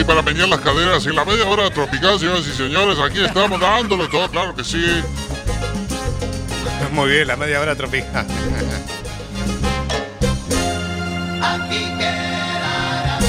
para 0.04 0.22
meñar 0.22 0.48
las 0.48 0.60
caderas 0.60 1.06
en 1.06 1.16
la 1.16 1.24
media 1.24 1.46
hora 1.46 1.70
tropical, 1.70 2.18
señoras 2.18 2.46
y 2.46 2.52
señores. 2.52 2.98
Aquí 2.98 3.24
estamos 3.24 3.60
dándolo 3.60 4.08
todo, 4.08 4.28
claro 4.30 4.54
que 4.54 4.64
sí. 4.64 4.84
Muy 6.92 7.10
bien, 7.10 7.26
la 7.28 7.36
media 7.36 7.60
hora 7.60 7.74
tropical. 7.74 8.26
Aquí 11.42 11.84
quedarás 11.98 13.24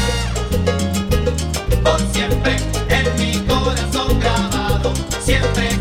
por 1.84 2.00
siempre 2.14 2.58
en 2.90 3.16
mi 3.18 3.40
corazón 3.48 4.20
grabado, 4.20 4.94
siempre 5.24 5.77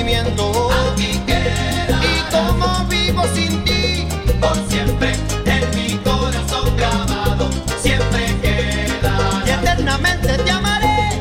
Y 0.00 0.04
como 2.30 2.84
vivo 2.88 3.24
sin 3.34 3.64
ti, 3.64 4.06
por 4.40 4.54
siempre 4.68 5.12
en 5.44 5.70
mi 5.74 5.96
corazón 5.98 6.76
grabado, 6.76 7.50
siempre 7.82 8.26
quedarás. 8.40 9.46
Y 9.46 9.50
eternamente 9.50 10.38
te 10.38 10.50
amaré. 10.52 11.20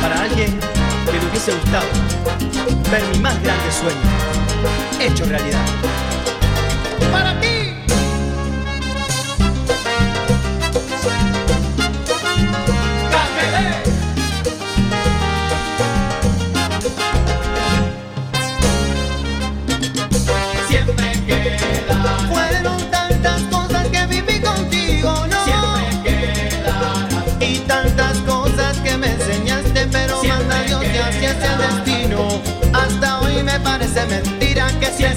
Para 0.00 0.22
alguien 0.22 0.58
que 1.04 1.12
le 1.12 1.26
hubiese 1.26 1.52
gustado 1.52 1.86
ver 2.90 3.02
mi 3.12 3.18
más 3.18 3.42
grande 3.42 3.70
sueño 3.70 4.24
hecho 5.00 5.26
realidad. 5.26 5.66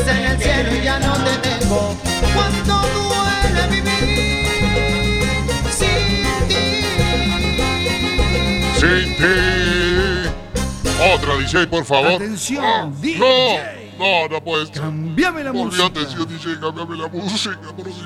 En 0.08 0.26
el 0.26 0.38
cielo 0.42 0.76
y 0.76 0.84
ya 0.84 1.00
no 1.00 1.14
te 1.24 1.38
tengo. 1.50 1.96
Cuánto 2.34 2.74
duele 2.74 3.68
vivir 3.70 4.06
sin 5.72 5.98
ti. 6.48 6.56
Sin 8.80 9.16
ti. 9.18 9.36
Otra 11.14 11.36
DJ, 11.38 11.68
por 11.68 11.86
favor. 11.86 12.14
Atención, 12.14 12.64
Ah, 12.66 12.90
DJ. 13.00 13.20
No, 13.20 14.06
no, 14.06 14.28
no 14.30 14.44
puedes. 14.44 14.70
Cambiame 14.70 15.44
la 15.44 15.52
Volvió 15.52 15.84
música. 15.84 16.00
atención, 16.02 16.28
DJ, 16.28 16.60
cambiame 16.60 16.96
la 16.98 17.08
música, 17.08 17.58
por 17.76 17.86
Dios. 17.86 17.98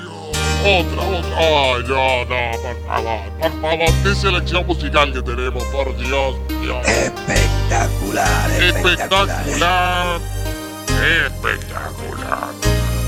Otra, 0.64 1.02
otra. 1.02 1.38
Ay, 1.38 1.82
no, 1.88 2.24
no, 2.24 2.52
por 2.62 2.76
favor, 2.86 3.20
por 3.40 3.52
favor. 3.60 3.90
Qué 4.04 4.14
selección 4.14 4.66
musical 4.66 5.12
que 5.12 5.22
tenemos, 5.22 5.64
por 5.64 5.96
Dios. 5.96 6.36
Dios. 6.62 6.86
Espectacular, 6.86 8.50
Espectacular. 8.62 9.28
Espectacular. 9.28 10.20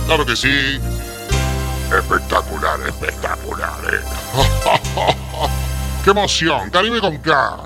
Claro 0.06 0.26
que 0.26 0.36
sí. 0.36 0.80
Espectacular, 1.96 2.80
espectacular. 2.88 3.72
eh. 3.92 4.00
¡Qué 6.04 6.10
emoción! 6.10 6.70
Caribe 6.70 7.00
con 7.00 7.16
K. 7.18 7.56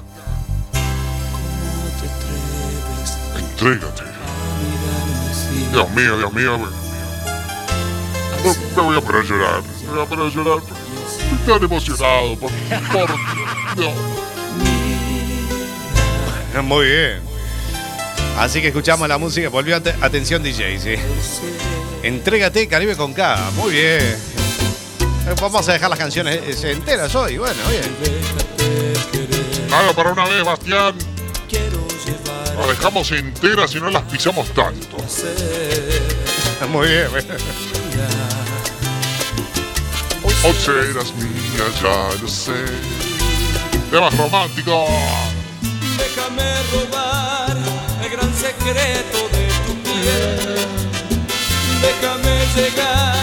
Entrégate. 3.36 4.02
Dios 5.72 5.90
mío, 5.90 6.18
Dios 6.18 6.32
mío. 6.32 6.58
Me 8.76 8.82
voy 8.82 8.96
a 8.96 9.00
poner 9.00 9.22
a 9.22 9.24
llorar. 9.24 9.62
Me 9.86 9.92
voy 9.94 10.02
a 10.02 10.06
poner 10.06 10.26
a 10.26 10.30
llorar. 10.30 10.58
Estoy 10.60 11.38
tan 11.58 11.64
emocionado. 11.64 12.36
Por, 12.36 12.50
por 12.50 13.08
Dios. 13.76 13.92
Muy 16.64 16.86
bien. 16.86 17.27
Así 18.38 18.60
que 18.60 18.68
escuchamos 18.68 19.08
la 19.08 19.18
música. 19.18 19.48
Volvió 19.48 19.76
ate- 19.76 19.94
atención 20.00 20.42
DJ, 20.42 20.78
sí. 20.78 20.94
Entrégate 22.02 22.66
Caribe 22.68 22.96
con 22.96 23.12
K. 23.12 23.50
Muy 23.56 23.72
bien. 23.72 24.00
Eh, 24.00 25.34
Vamos 25.40 25.68
a 25.68 25.72
dejar 25.72 25.90
las 25.90 25.98
canciones 25.98 26.64
eh, 26.64 26.70
enteras 26.72 27.14
hoy. 27.14 27.36
Bueno, 27.38 27.56
bien. 27.68 27.82
Nada, 29.68 29.92
para 29.92 30.12
una 30.12 30.24
vez, 30.26 30.44
Bastián. 30.44 30.94
Las 32.58 32.68
dejamos 32.68 33.10
enteras 33.12 33.74
y 33.74 33.80
no 33.80 33.90
las 33.90 34.02
pisamos 34.04 34.48
tanto. 34.54 34.96
Muy 36.70 36.88
bien. 36.88 37.06
O 40.44 40.52
serás 40.54 41.12
mía, 41.16 41.64
ya 41.82 42.22
lo 42.22 42.28
sé. 42.28 42.52
Temas 43.90 44.16
románticos. 44.16 44.88
Déjame 45.98 46.44
robar 46.72 47.07
secreto 48.68 49.28
de 49.32 49.46
tu 49.66 49.74
piel. 49.82 50.56
Déjame 51.80 52.34
llegar 52.54 53.14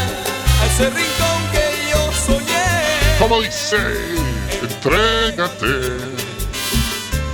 a 0.62 0.66
ese 0.66 0.90
rincón 0.90 1.40
que 1.52 1.66
yo 1.92 2.12
soñé. 2.26 2.70
Como 3.20 3.42
dice, 3.42 3.78
entrégate. 4.62 5.76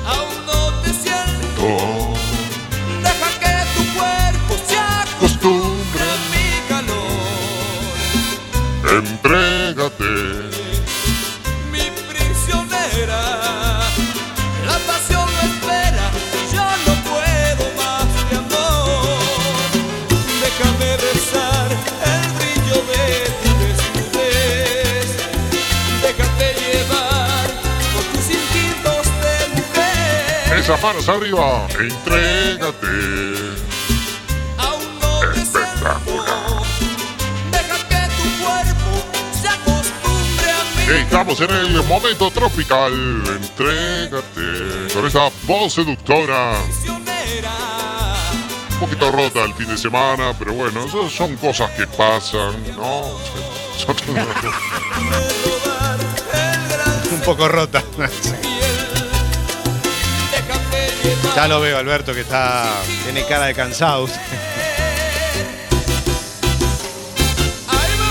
Aún 0.05 0.45
no 0.45 0.73
te 0.81 0.93
siento. 0.93 2.00
Manos 30.79 31.09
arriba, 31.09 31.67
entrégate. 31.79 32.87
Aún 34.57 34.99
no 34.99 35.19
te 35.33 35.39
siento. 35.39 36.01
Deja 37.51 37.77
que 37.89 38.01
tu 38.15 38.23
cuerpo 38.43 38.91
se 39.41 39.47
acostumbre 39.49 40.51
a 40.51 40.53
mí. 40.93 40.99
Estamos 41.03 41.37
en 41.41 41.51
el 41.51 41.83
momento 41.83 42.31
tropical. 42.31 42.93
Entrégate. 42.93 44.93
Con 44.93 45.05
esa 45.07 45.29
voz 45.43 45.73
seductora. 45.73 46.53
Un 48.73 48.79
poquito 48.87 49.11
rota 49.11 49.43
el 49.43 49.53
fin 49.53 49.67
de 49.67 49.77
semana, 49.77 50.33
pero 50.39 50.53
bueno, 50.53 50.83
eso 50.85 51.07
son 51.09 51.35
cosas 51.37 51.69
que 51.71 51.85
pasan, 51.85 52.55
¿no? 52.75 53.03
Son- 53.77 53.95
Un 57.11 57.19
poco 57.21 57.47
rota. 57.47 57.83
Ya 61.35 61.47
lo 61.47 61.59
veo, 61.61 61.77
Alberto, 61.77 62.13
que 62.13 62.21
está. 62.21 62.65
Tiene 63.03 63.25
cara 63.25 63.45
de 63.47 63.53
cansado. 63.53 64.07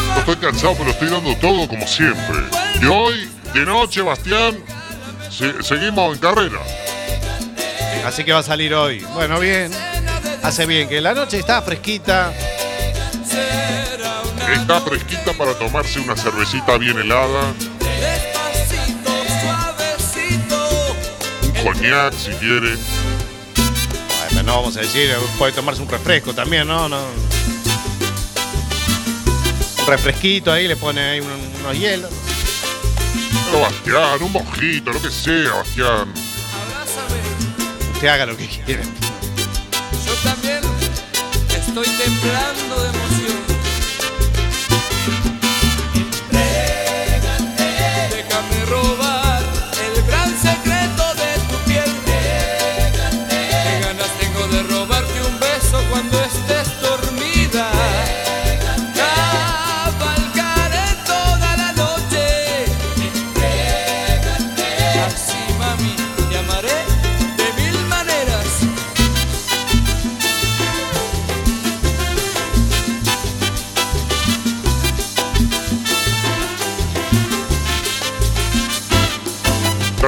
No 0.08 0.18
estoy 0.18 0.36
cansado, 0.36 0.74
pero 0.78 0.90
estoy 0.90 1.08
dando 1.08 1.36
todo 1.36 1.68
como 1.68 1.86
siempre. 1.86 2.36
Y 2.80 2.86
hoy, 2.86 3.30
de 3.54 3.60
noche, 3.64 4.00
Bastián, 4.02 4.58
se- 5.30 5.62
seguimos 5.62 6.14
en 6.14 6.20
carrera. 6.20 6.58
Así 8.04 8.24
que 8.24 8.32
va 8.32 8.40
a 8.40 8.42
salir 8.42 8.74
hoy. 8.74 9.00
Bueno, 9.14 9.38
bien. 9.38 9.70
Hace 10.42 10.64
bien, 10.66 10.88
que 10.88 11.00
la 11.00 11.12
noche 11.14 11.38
está 11.38 11.60
fresquita. 11.62 12.32
Está 14.52 14.80
fresquita 14.80 15.32
para 15.34 15.52
tomarse 15.54 16.00
una 16.00 16.16
cervecita 16.16 16.76
bien 16.78 16.98
helada, 16.98 17.52
coñac 21.62 22.12
si 22.14 22.30
quiere. 22.32 22.76
Pero 24.30 24.42
no 24.44 24.56
vamos 24.56 24.76
a 24.76 24.80
decir, 24.80 25.10
puede 25.38 25.52
tomarse 25.52 25.82
un 25.82 25.88
refresco 25.88 26.32
también, 26.32 26.66
¿no? 26.66 26.88
no. 26.88 27.00
Un 29.80 29.86
refresquito 29.86 30.52
ahí, 30.52 30.68
le 30.68 30.76
pone 30.76 31.00
ahí 31.00 31.20
un- 31.20 31.52
unos 31.60 31.78
hielos. 31.78 32.10
Pero 33.46 33.60
Bastián, 33.62 34.22
un 34.22 34.32
mojito, 34.32 34.92
lo 34.92 35.02
que 35.02 35.10
sea, 35.10 35.50
Bastián. 35.54 36.12
Usted 37.94 38.08
haga 38.08 38.26
lo 38.26 38.36
que 38.36 38.46
quiera. 38.46 38.82
Yo 40.06 40.12
también 40.22 40.60
estoy 41.56 41.86
temblando 41.86 42.82
de 42.84 42.98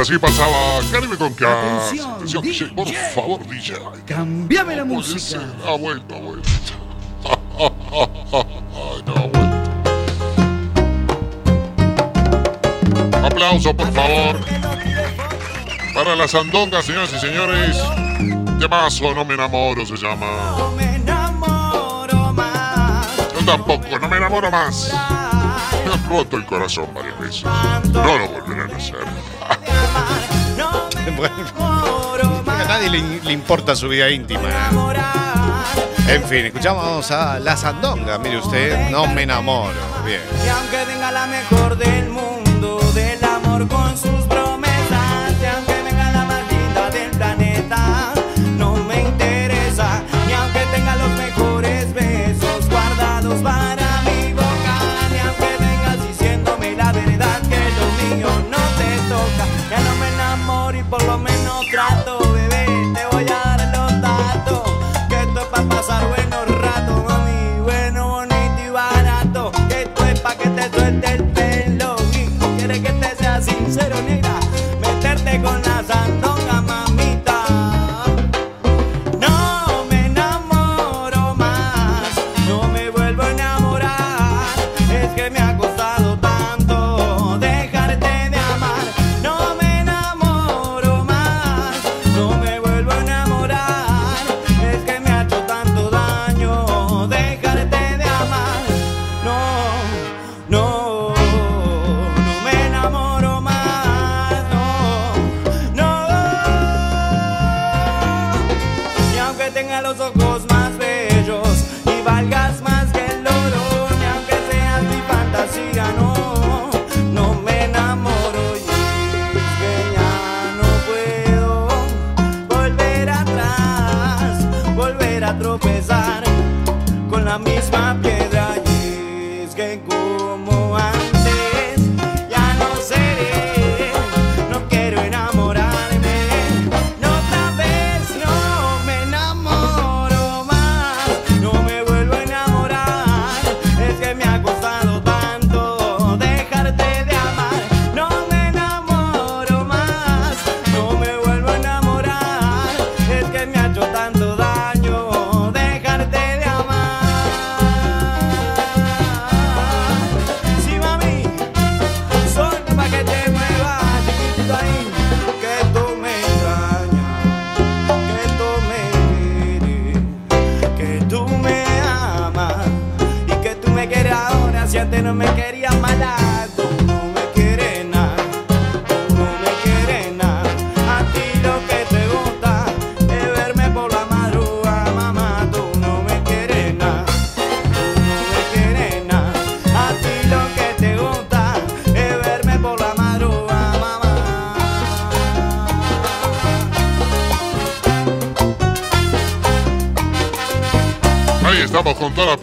Así 0.02 0.18
pasaba 0.18 0.80
Caribe 0.90 1.16
con 1.16 1.32
Cast. 1.32 1.92
Atención, 1.92 2.42
DJ, 2.42 2.66
por 2.74 2.88
favor, 3.14 3.46
DJ. 3.46 3.76
Cambiame 4.04 4.74
la 4.74 4.84
música. 4.84 5.40
Ha 5.64 5.76
vuelto, 5.76 6.16
ha 6.16 6.18
vuelto. 6.18 6.48
Ay, 7.56 9.02
no, 9.06 9.14
ha 9.14 9.26
vuelto. 9.28 9.52
Aplauso, 13.24 13.76
por 13.76 13.92
favor. 13.92 14.40
Para 15.94 16.16
la 16.16 16.26
sandonga, 16.26 16.82
señoras 16.82 17.12
y 17.12 17.20
señores. 17.20 17.80
Temazo, 18.58 19.14
no 19.14 19.24
me 19.24 19.34
enamoro, 19.34 19.86
se 19.86 19.96
llama. 19.96 20.26
Yo 23.38 23.46
tampoco, 23.46 24.00
no 24.00 24.08
me 24.08 24.16
enamoro 24.16 24.50
más. 24.50 24.92
Me 25.86 25.92
han 25.92 26.10
roto 26.10 26.38
el 26.38 26.44
corazón 26.44 26.88
varias 26.92 27.16
veces. 27.20 27.44
No 27.44 28.18
lo 28.18 28.28
volverán 28.30 28.72
a 28.72 28.76
hacer. 28.76 29.31
Bueno, 31.16 32.42
a 32.46 32.64
nadie 32.64 32.90
le, 32.90 33.32
importa 33.32 33.74
su 33.74 33.88
vida 33.88 34.08
íntima. 34.10 34.48
En 36.08 36.22
fin, 36.24 36.46
escuchamos 36.46 37.10
a 37.10 37.38
La 37.38 37.56
Sandonga, 37.56 38.18
mire 38.18 38.38
usted, 38.38 38.90
no 38.90 39.06
me 39.06 39.22
enamoro. 39.22 39.72
Bien. 40.04 40.20
Y 40.44 40.48
aunque 40.48 40.78
tenga 40.86 41.10
la 41.10 41.26
mejor 41.26 41.76
del 41.76 42.08
mundo, 42.10 42.80
del 42.94 43.22
amor 43.24 43.66
con 43.68 43.96
sus 43.96 44.21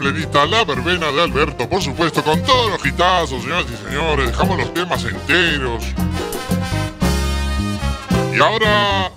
plenita, 0.00 0.46
la 0.46 0.64
verbena 0.64 1.12
de 1.12 1.22
Alberto, 1.22 1.68
por 1.68 1.82
supuesto, 1.82 2.24
con 2.24 2.42
todos 2.42 2.70
los 2.70 2.86
hitazos, 2.86 3.42
señoras 3.42 3.66
y 3.70 3.76
señores. 3.88 4.26
Dejamos 4.28 4.58
los 4.58 4.74
temas 4.74 5.04
enteros. 5.04 5.84
Y 8.34 8.40
ahora. 8.40 9.10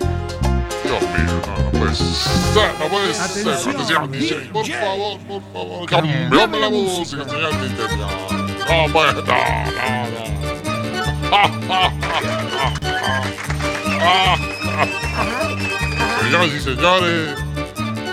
Dios 0.83 1.01
mío, 1.01 1.41
no, 1.47 1.63
no 1.63 1.71
puede 1.71 1.95
ser, 1.95 2.73
no 2.79 2.87
puede 2.87 3.13
ser. 3.13 3.53
Atención, 3.53 4.11
DJ, 4.11 4.35
por 4.51 4.67
favor, 4.67 5.19
por 5.21 5.41
favor. 5.53 5.89
Cambiame 5.89 6.59
la 6.59 6.69
música, 6.69 7.23
señor 7.23 7.51
DJ. 7.61 7.97
No, 8.67 8.87
no, 8.89 9.13
no, 9.13 9.21
no. 9.21 9.33
Señoras 16.21 16.47
y 16.47 16.59
señores, 16.59 17.39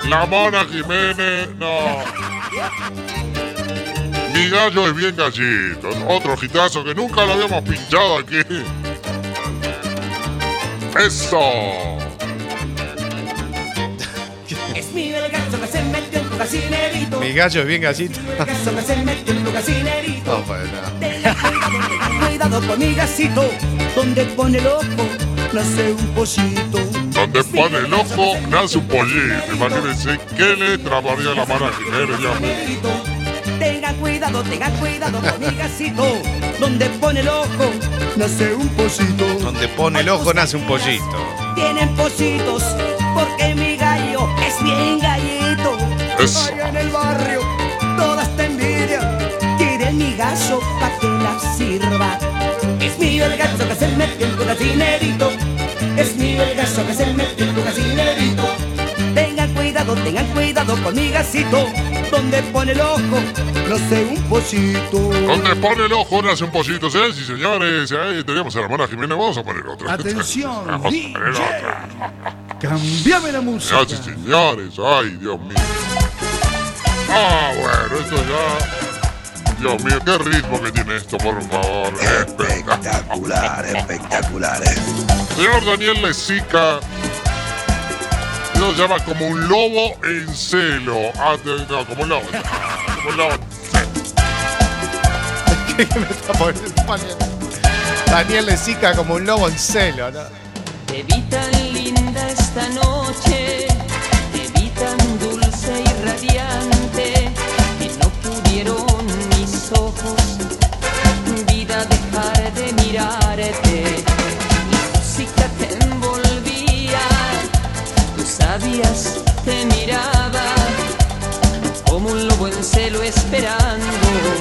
la 0.09 0.27
Mona 0.27 0.65
Jiménez, 0.67 1.49
no. 1.59 2.30
Mi 4.35 4.49
gallo 4.49 4.89
es 4.89 4.95
bien 4.95 5.17
gallito. 5.17 5.89
Otro 6.09 6.37
gitazo 6.37 6.85
que 6.85 6.95
nunca 6.95 7.25
lo 7.25 7.33
habíamos 7.33 7.63
pinchado 7.63 8.19
aquí. 8.19 8.41
¡Eso! 10.99 11.41
Es 14.75 14.93
mi 14.93 15.13
el 15.13 15.31
gato 15.31 15.61
que 15.61 15.67
se 15.67 15.83
metió 15.83 16.21
en 16.21 16.29
tu 16.29 16.37
casinerito. 16.37 17.21
Mi 17.21 17.33
gallo 17.33 17.61
es 17.61 17.67
bien 17.67 17.83
gallito. 17.83 18.21
Que 18.45 18.55
se 18.83 18.97
metió 18.97 19.35
en 19.35 19.45
tu 19.45 19.53
casinerito. 19.53 20.39
No, 20.39 20.45
pues 20.45 20.69
cuidado 22.29 22.67
con 22.67 22.79
mi 22.79 22.95
gasito, 22.95 23.51
donde 23.95 24.25
pone 24.25 24.59
el 24.59 24.67
ojo, 24.67 24.85
nace 25.53 25.93
un 25.93 26.07
pollito. 26.09 26.90
Donde 27.21 27.45
pone 27.45 27.77
el 27.77 27.93
ojo, 27.93 28.39
nace 28.49 28.79
un 28.79 28.89
pollito. 28.89 29.53
Imagínense 29.53 30.19
qué 30.39 30.57
letra 30.57 31.01
varía 31.01 31.35
la 31.35 31.45
mano 31.45 31.69
Jiménez, 31.71 32.19
Dios 32.19 32.41
mío. 32.41 32.51
Tengan 33.59 33.95
cuidado, 33.97 34.43
tengan 34.43 34.73
cuidado 34.79 35.21
con 35.31 35.39
mi 35.39 35.55
gasito, 35.55 36.17
donde 36.59 36.87
pone 36.99 37.21
el 37.21 37.29
ojo, 37.29 37.71
nace 38.17 38.55
un 38.55 38.67
pollito. 38.71 39.27
Donde 39.39 39.69
pone 39.69 40.01
el 40.01 40.09
ojo 40.09 40.33
nace 40.33 40.57
un 40.57 40.67
pollito. 40.67 41.05
Tienen 41.57 41.95
pollitos, 41.95 42.65
porque 43.15 43.55
mi 43.55 43.77
gallo 43.77 44.27
es 44.47 44.65
bien 44.65 44.99
gallito. 44.99 45.77
Eso. 46.19 46.51
Allá 46.51 46.71
en 46.71 46.77
el 46.79 46.89
barrio, 46.89 47.43
toda 47.99 48.23
esta 48.23 48.47
envidia, 48.47 49.19
quieren 49.59 49.99
mi 49.99 50.17
gallo 50.17 50.59
pa' 50.81 50.99
que 50.99 51.07
la 51.07 51.39
sirva. 51.55 52.19
Es 52.81 52.99
mío 52.99 53.27
el 53.27 53.37
gallo 53.37 53.69
que 53.69 53.75
se 53.75 53.89
metió 53.89 54.27
en 54.27 54.37
tu 54.39 54.45
gallinerito. 54.47 55.50
Es 55.97 56.17
mío 56.17 56.43
el 56.43 56.57
gallo 56.57 56.87
que 56.87 56.95
se 56.95 57.07
metió 57.13 57.47
en 57.47 57.55
tu 57.55 57.63
gallinerito. 57.65 58.45
Tengan 59.15 59.53
cuidado, 59.55 59.95
tengan 59.97 60.27
cuidado 60.29 60.77
con 60.83 60.95
mi 60.95 61.11
gasito, 61.11 61.67
donde 62.11 62.43
pone 62.45 62.73
el 62.73 62.81
ojo, 62.81 63.01
no 63.69 63.77
sé 63.89 64.07
un 64.17 64.23
pollito. 64.29 64.99
Donde 65.27 65.57
pone 65.57 65.87
el 65.87 65.93
ojo 65.93 66.23
nace 66.23 66.45
un 66.45 66.51
pollito, 66.51 66.89
señores 66.91 67.19
y 67.19 67.25
señores. 67.25 67.91
Ahí 67.93 68.23
tenemos 68.25 68.55
a 68.55 68.61
la 68.61 68.65
hermana 68.67 68.87
Jimena, 68.89 69.15
vamos 69.17 69.37
a 69.39 69.43
poner 69.43 69.67
otra. 69.67 69.95
Atención, 69.95 70.65
Vamos 70.67 70.87
a 70.87 70.91
poner 70.91 71.33
DJ. 71.33 71.33
otra. 71.33 71.89
Cambiame 72.61 73.33
la 73.33 73.41
música. 73.41 73.85
Señores, 73.87 74.75
ay, 74.79 75.17
Dios 75.21 75.41
mío. 75.41 75.57
Ah, 77.11 77.51
bueno, 77.61 78.03
esto 78.03 78.17
ya. 78.17 79.57
Dios 79.59 79.85
mío, 79.85 79.99
qué 80.05 80.19
ritmo 80.19 80.61
que 80.63 80.71
tiene 80.73 80.97
esto, 80.97 81.19
por 81.19 81.43
favor. 81.43 81.93
Espectacular, 82.01 83.67
espectacular. 83.67 84.63
Señor 85.37 85.65
Daniel 85.65 86.03
Lezica 86.03 86.81
lo 88.59 88.73
llama 88.73 88.99
como 89.05 89.27
un 89.27 89.49
lobo 89.49 89.97
en 90.05 90.29
celo. 90.35 91.11
Ah, 91.19 91.37
no, 91.45 91.87
como 91.87 92.03
un 92.03 92.09
lobo. 92.11 92.23
Como 92.97 93.09
un 93.09 93.17
lobo. 93.17 93.33
¿Qué 95.77 95.87
me 95.99 96.07
está 96.11 96.33
poniendo? 96.35 96.75
poniendo? 96.87 97.17
Daniel 98.07 98.47
Lezica 98.47 98.95
como 98.95 99.15
un 99.15 99.25
lobo 99.25 99.49
en 99.49 99.59
celo, 99.59 100.11
¿no? 100.11 100.21
Te 100.87 101.03
vi 101.05 101.23
tan 101.23 101.51
linda 101.73 102.29
esta 102.29 102.69
noche, 102.71 103.67
te 104.33 104.61
vi 104.61 104.69
tan 104.71 105.19
dulce 105.21 105.83
y 105.83 106.05
radiante, 106.05 106.77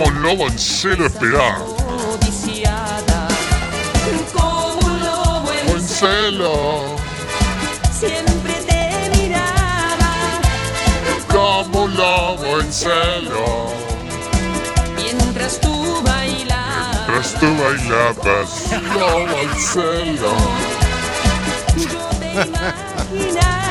un 0.06 0.22
lobo 0.22 0.48
en 5.52 5.70
En 5.76 5.88
celo. 5.88 6.96
Siempre 7.92 8.54
te 8.68 9.18
miraba 9.18 10.12
Como 11.28 11.84
un 11.84 11.96
lobo 11.96 12.60
en 12.60 12.72
celo. 12.74 13.68
mientras 14.96 15.60
tú 15.60 16.02
bailabas. 16.04 17.06
Tras 17.08 17.34
tú 17.40 17.48
bailabas. 17.58 18.50
Lobo 18.94 19.40
en 19.42 19.60
celo. 19.60 20.34
Imaginaba 22.32 23.69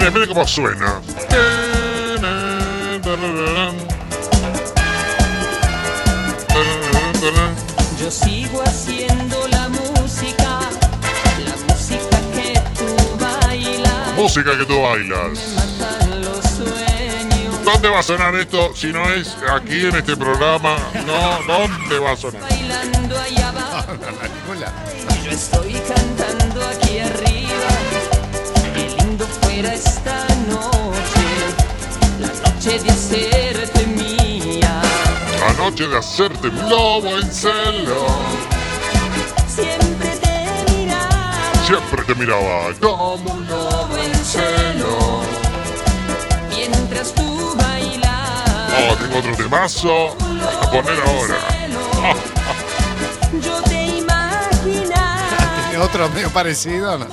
Mire, 0.00 0.12
mire 0.12 0.26
cómo 0.28 0.46
suena. 0.46 0.98
Yo 7.98 8.10
sigo 8.10 8.62
haciendo 8.62 9.46
la 9.48 9.68
música, 9.68 10.60
la 11.44 11.54
música 11.68 12.18
que 12.34 12.58
tú 12.78 13.18
bailas. 13.20 14.14
Música 14.16 14.56
que 14.56 14.64
tú 14.64 14.80
bailas. 14.80 15.38
Matan 15.54 16.22
los 16.22 16.44
sueños. 16.46 17.62
¿Dónde 17.62 17.90
va 17.90 17.98
a 17.98 18.02
sonar 18.02 18.34
esto 18.36 18.74
si 18.74 18.94
no 18.94 19.06
es 19.12 19.36
aquí 19.52 19.84
en 19.84 19.96
este 19.96 20.16
programa? 20.16 20.78
No, 21.06 21.42
¿dónde 21.46 21.98
va 21.98 22.12
a 22.12 22.16
sonar? 22.16 22.40
bailando 22.40 23.18
allá 23.18 23.48
abajo. 23.50 23.92
Y 25.20 25.24
yo 25.24 25.30
estoy 25.30 25.74
noche 32.70 32.82
de 32.84 32.90
hacerte 32.90 33.86
mía. 33.86 34.80
La 35.40 35.52
noche 35.54 35.88
de 35.88 35.98
hacerte 35.98 36.48
un 36.48 36.68
lobo 36.68 37.08
en 37.18 37.32
celo. 37.32 38.06
Siempre 39.48 40.16
te 40.18 40.72
miraba 40.72 41.32
Siempre 41.66 42.02
te 42.04 42.14
miraba 42.14 42.72
como 42.80 43.14
un 43.32 43.46
lobo 43.48 43.96
en 43.96 44.14
celo. 44.24 45.20
Mientras 46.50 47.12
tú 47.14 47.54
bailabas, 47.56 48.72
Oh, 48.90 48.96
tengo 48.96 49.18
otro 49.18 49.36
temazo 49.36 50.16
a 50.62 50.70
poner 50.70 51.00
ahora. 51.06 51.36
yo 53.42 53.62
te 53.62 53.86
imaginaba. 53.98 55.70
¿Tiene 55.70 55.84
otro 55.84 56.08
medio 56.10 56.30
parecido? 56.30 56.98
No? 56.98 57.06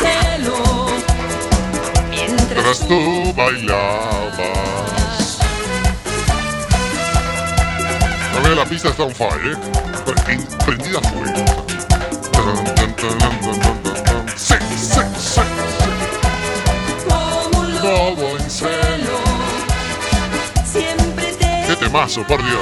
Celo. 0.00 0.89
Mientras 2.52 2.78
Tras 2.78 2.88
tú 2.88 3.32
bailabas. 3.34 5.38
La 8.34 8.40
verdad, 8.42 8.56
la 8.56 8.64
pista 8.64 8.88
está 8.88 9.04
on 9.04 9.14
fire, 9.14 9.52
¿eh? 9.52 9.56
Pre- 10.04 10.38
Prendida 10.64 10.98
a 10.98 11.02
fuego. 11.02 11.44
Sí, 14.36 14.54
sí, 14.76 15.00
sí, 15.24 15.40
como 17.08 17.60
un 17.60 17.66
sí. 17.66 17.72
Lobo 17.82 18.36
en 18.38 18.50
celo. 18.50 19.18
Siempre 20.64 21.32
te 21.34 21.64
Qué 21.66 21.76
temazo, 21.76 22.22
por 22.26 22.42
Dios. 22.42 22.60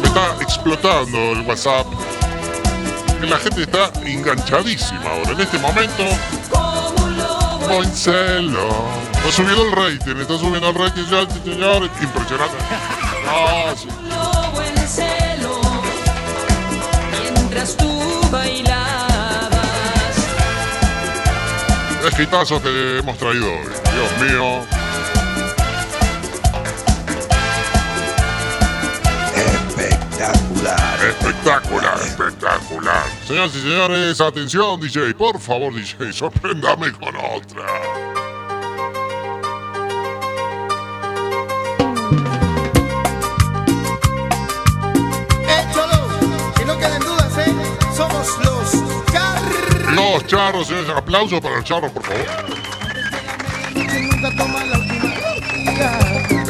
Me 0.00 0.08
está 0.08 0.34
explotando 0.40 1.18
el 1.32 1.40
WhatsApp. 1.42 1.86
La 3.22 3.36
gente 3.38 3.62
está 3.62 3.90
enganchadísima 4.04 5.10
ahora. 5.10 5.30
En 5.32 5.40
este 5.40 5.58
momento, 5.58 6.04
un 7.70 7.76
lobo 7.76 7.78
lobo 7.78 7.82
en 7.82 7.94
celo. 7.96 8.68
Está 9.14 9.32
subiendo 9.32 9.62
el 9.64 9.72
rating, 9.72 10.16
está 10.20 10.38
subiendo 10.38 10.68
el 10.70 10.74
rating, 10.74 11.04
ya, 11.10 11.26
señores. 11.44 11.90
Impresionante. 12.02 12.56
Ah, 13.28 13.74
sí. 13.76 13.88
Mientras 17.22 17.76
tú 17.76 18.20
bailabas. 18.30 19.50
Es 22.06 22.18
hitazos 22.18 22.62
que 22.62 22.98
hemos 22.98 23.18
traído 23.18 23.46
hoy. 23.46 23.68
Dios 23.94 24.30
mío. 24.30 24.64
Espectacular. 29.36 30.98
Espectacular, 31.08 32.00
espectacular. 32.00 32.39
Señoras 33.26 33.54
y 33.56 33.60
señores, 33.60 34.20
atención, 34.20 34.80
DJ. 34.80 35.14
Por 35.14 35.40
favor, 35.40 35.74
DJ, 35.74 36.12
sorpréndame 36.12 36.92
con 36.92 37.16
otra. 37.16 37.64
¿eh? 37.66 38.20
Somos 47.96 48.38
los 48.44 48.70
Carr. 49.12 49.92
Los 49.94 50.26
charros, 50.26 50.68
señores. 50.68 50.90
Aplauso 50.90 51.40
para 51.40 51.58
el 51.58 51.64
charro, 51.64 51.92
por 51.92 52.04
favor. 52.04 52.26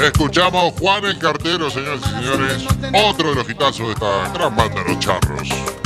Escuchamos 0.03 0.75
Juan 0.79 1.05
el 1.05 1.19
Cartero, 1.19 1.71
señores 1.71 2.01
y 2.05 2.09
señores. 2.11 2.67
Otro 3.07 3.31
de 3.31 3.35
los 3.37 3.49
hitazos 3.49 3.87
de 3.87 3.93
esta 3.93 4.33
gran 4.33 4.55
banda, 4.57 4.83
Los 4.87 4.99
Charros. 4.99 5.80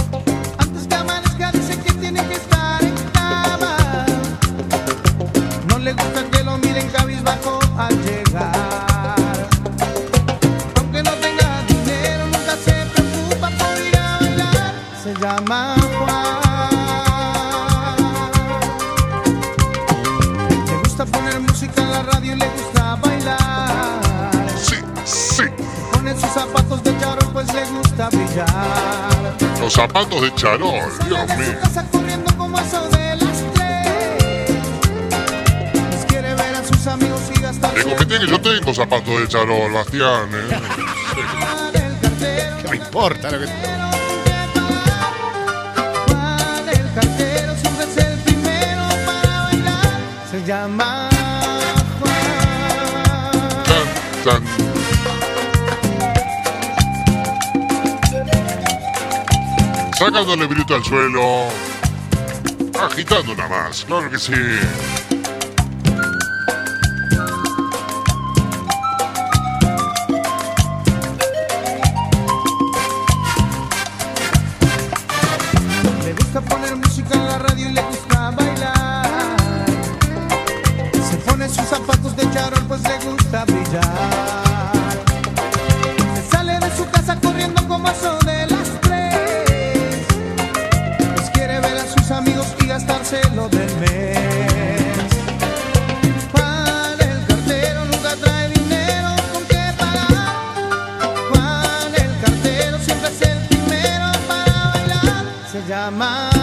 Llama 15.25 15.75
Juan. 15.99 16.37
Le 20.67 20.77
gusta 20.83 21.07
poner 21.07 21.41
música 21.41 21.81
en 21.81 21.91
la 21.91 22.03
radio 22.03 22.33
y 22.35 22.37
le 22.37 22.47
gusta 22.49 22.97
bailar. 22.97 24.31
Sí, 24.59 24.77
sí. 25.07 25.45
Pone 25.93 26.13
sus 26.15 26.29
zapatos 26.29 26.83
de 26.83 26.99
charol, 26.99 27.33
pues 27.33 27.55
le 27.55 27.65
gusta 27.71 28.11
brillar. 28.11 29.37
Los 29.61 29.73
zapatos 29.73 30.21
de 30.21 30.35
charol, 30.35 30.93
Dios 31.09 31.39
mío. 31.39 31.59
casa 31.63 31.87
corriendo 31.91 32.37
como 32.37 32.59
eso 32.61 32.87
de 32.91 33.17
las 33.17 33.39
tres. 33.55 34.51
Pues 35.73 36.05
quiere 36.07 36.35
ver 36.35 36.55
a 36.55 36.65
sus 36.65 36.87
amigos 36.87 37.23
y 37.35 37.41
gastar 37.41 37.73
Le 37.73 37.83
comenté 37.83 38.19
que 38.21 38.27
yo 38.27 38.41
tengo 38.43 38.75
zapatos 38.75 39.21
de 39.21 39.29
charol, 39.29 39.73
Bastián. 39.73 40.29
¿eh? 40.35 40.61
¿Qué 42.63 42.69
me 42.69 42.77
importa 42.77 43.31
lo 43.31 43.39
que... 43.39 43.84
llama 50.45 51.09
Juan. 52.01 52.65
Sacando 59.99 60.35
el 60.35 60.75
al 60.75 60.85
suelo. 60.85 61.49
Agitando 62.81 63.35
nada 63.35 63.49
más, 63.49 63.85
claro 63.85 64.11
que 64.11 64.19
sí. 64.19 64.33
my 105.91 106.34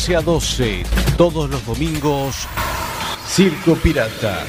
11 0.00 0.16
a 0.16 0.22
12, 0.22 0.82
todos 1.18 1.50
los 1.50 1.66
domingos, 1.66 2.48
Circo 3.28 3.74
Pirata. 3.74 4.46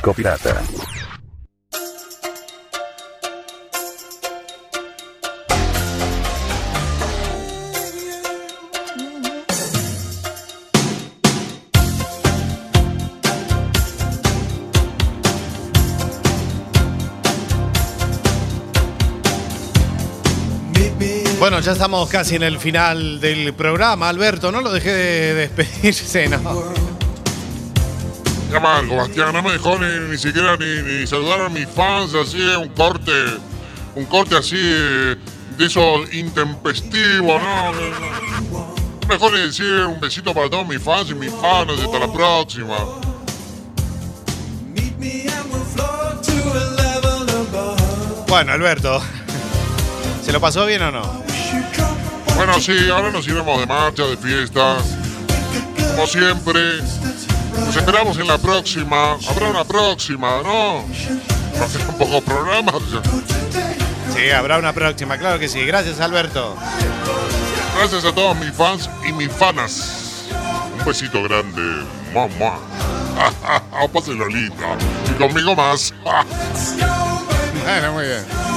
Pirata. 0.00 0.62
Bueno, 21.38 21.60
ya 21.60 21.72
estamos 21.72 22.08
casi 22.08 22.36
en 22.36 22.42
el 22.42 22.58
final 22.58 23.20
del 23.20 23.54
programa. 23.54 24.08
Alberto, 24.08 24.50
no 24.50 24.60
lo 24.62 24.72
dejé 24.72 24.92
de 24.92 25.34
despedirse, 25.34 26.28
¿no? 26.28 26.89
Ya 28.50 28.58
Marco, 28.58 28.96
Bastián, 28.96 29.32
no 29.32 29.42
me 29.42 29.52
dejó 29.52 29.78
ni, 29.78 30.10
ni 30.10 30.18
siquiera 30.18 30.56
ni, 30.56 30.82
ni 30.82 31.06
saludar 31.06 31.42
a 31.42 31.48
mis 31.48 31.68
fans, 31.68 32.14
así, 32.14 32.38
un 32.38 32.68
corte, 32.70 33.12
un 33.94 34.04
corte 34.06 34.36
así 34.36 34.56
de 34.56 35.16
esos 35.66 36.12
intempestivos, 36.12 37.40
¿no? 37.40 37.72
Mejor 39.08 39.32
ni 39.32 39.40
decir 39.40 39.72
un 39.86 40.00
besito 40.00 40.34
para 40.34 40.50
todos 40.50 40.66
mis 40.66 40.82
fans 40.82 41.10
y 41.10 41.14
mis 41.14 41.32
fans, 41.32 41.70
hasta 41.80 41.98
la 41.98 42.12
próxima. 42.12 42.76
Bueno, 48.26 48.52
Alberto, 48.52 49.00
¿se 50.24 50.32
lo 50.32 50.40
pasó 50.40 50.66
bien 50.66 50.82
o 50.82 50.90
no? 50.90 51.22
Bueno, 52.36 52.60
sí, 52.60 52.88
ahora 52.92 53.10
nos 53.10 53.26
iremos 53.28 53.60
de 53.60 53.66
marcha, 53.66 54.04
de 54.06 54.16
fiesta. 54.16 54.76
Como 55.94 56.06
siempre, 56.06 56.78
nos 57.58 57.76
esperamos 57.76 58.18
en 58.18 58.26
la 58.26 58.38
próxima. 58.38 59.16
Habrá 59.28 59.50
una 59.50 59.64
próxima, 59.64 60.42
¿no? 60.42 60.84
No 60.84 61.66
un 61.88 61.98
poco 61.98 62.20
programas. 62.22 62.82
Sí, 64.14 64.30
habrá 64.30 64.58
una 64.58 64.72
próxima, 64.72 65.18
claro 65.18 65.38
que 65.38 65.48
sí. 65.48 65.64
Gracias, 65.64 66.00
Alberto. 66.00 66.56
Gracias 67.76 68.04
a 68.04 68.12
todos 68.12 68.36
mis 68.36 68.52
fans 68.52 68.88
y 69.08 69.12
mis 69.12 69.30
fanas. 69.30 70.26
Un 70.78 70.84
besito 70.84 71.22
grande. 71.22 71.84
Mamá. 72.14 72.58
Pásenlo 73.92 74.26
linda. 74.26 74.76
Y 75.10 75.12
conmigo 75.14 75.54
más. 75.54 75.94
Bueno, 77.62 77.92
muy 77.92 78.04
bien. 78.04 78.49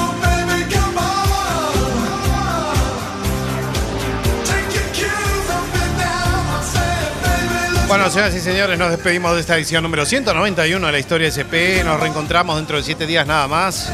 Bueno, 7.88 8.10
señoras 8.10 8.34
y 8.36 8.40
señores, 8.40 8.78
nos 8.80 8.90
despedimos 8.90 9.34
de 9.36 9.42
esta 9.42 9.56
edición 9.56 9.84
número 9.84 10.06
191 10.06 10.86
de 10.86 10.92
la 10.92 11.00
Historia 11.00 11.28
SP. 11.30 11.84
Nos 11.84 12.00
reencontramos 12.00 12.56
dentro 12.56 12.78
de 12.78 12.84
siete 12.84 13.06
días 13.06 13.28
nada 13.28 13.48
más. 13.48 13.92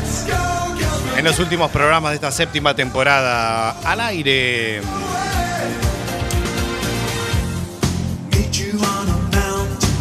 En 1.18 1.26
los 1.26 1.40
últimos 1.40 1.70
programas 1.72 2.12
de 2.12 2.16
esta 2.16 2.32
séptima 2.32 2.76
temporada 2.76 3.72
al 3.84 4.00
aire. 4.00 4.82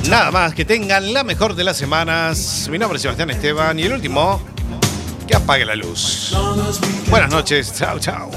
Nada 0.09 0.30
más, 0.30 0.55
que 0.55 0.64
tengan 0.64 1.12
la 1.12 1.22
mejor 1.22 1.55
de 1.55 1.64
las 1.64 1.76
semanas. 1.76 2.66
Mi 2.70 2.78
nombre 2.78 2.97
es 2.97 3.03
Sebastián 3.03 3.28
Esteban 3.30 3.78
y 3.78 3.82
el 3.82 3.93
último, 3.93 4.41
que 5.26 5.36
apague 5.36 5.66
la 5.66 5.76
luz. 5.76 6.34
Buenas 7.11 7.30
noches, 7.30 7.74
chao, 7.74 7.99
chao. 7.99 8.30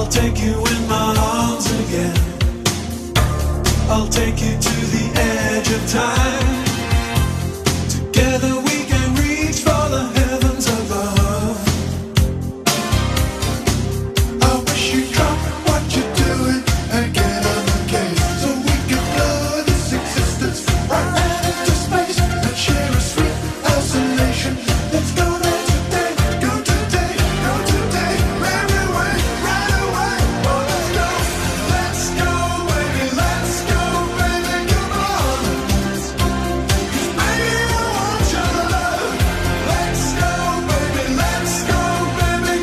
I'll 0.00 0.08
take 0.08 0.40
you 0.40 0.54
in 0.54 0.88
my 0.88 1.14
arms 1.18 1.66
again. 1.82 2.16
I'll 3.90 4.08
take 4.08 4.40
you 4.40 4.56
to 4.56 4.74
the 4.94 5.10
edge 5.14 5.70
of 5.70 5.86
time. 5.90 6.64
Together 7.86 8.59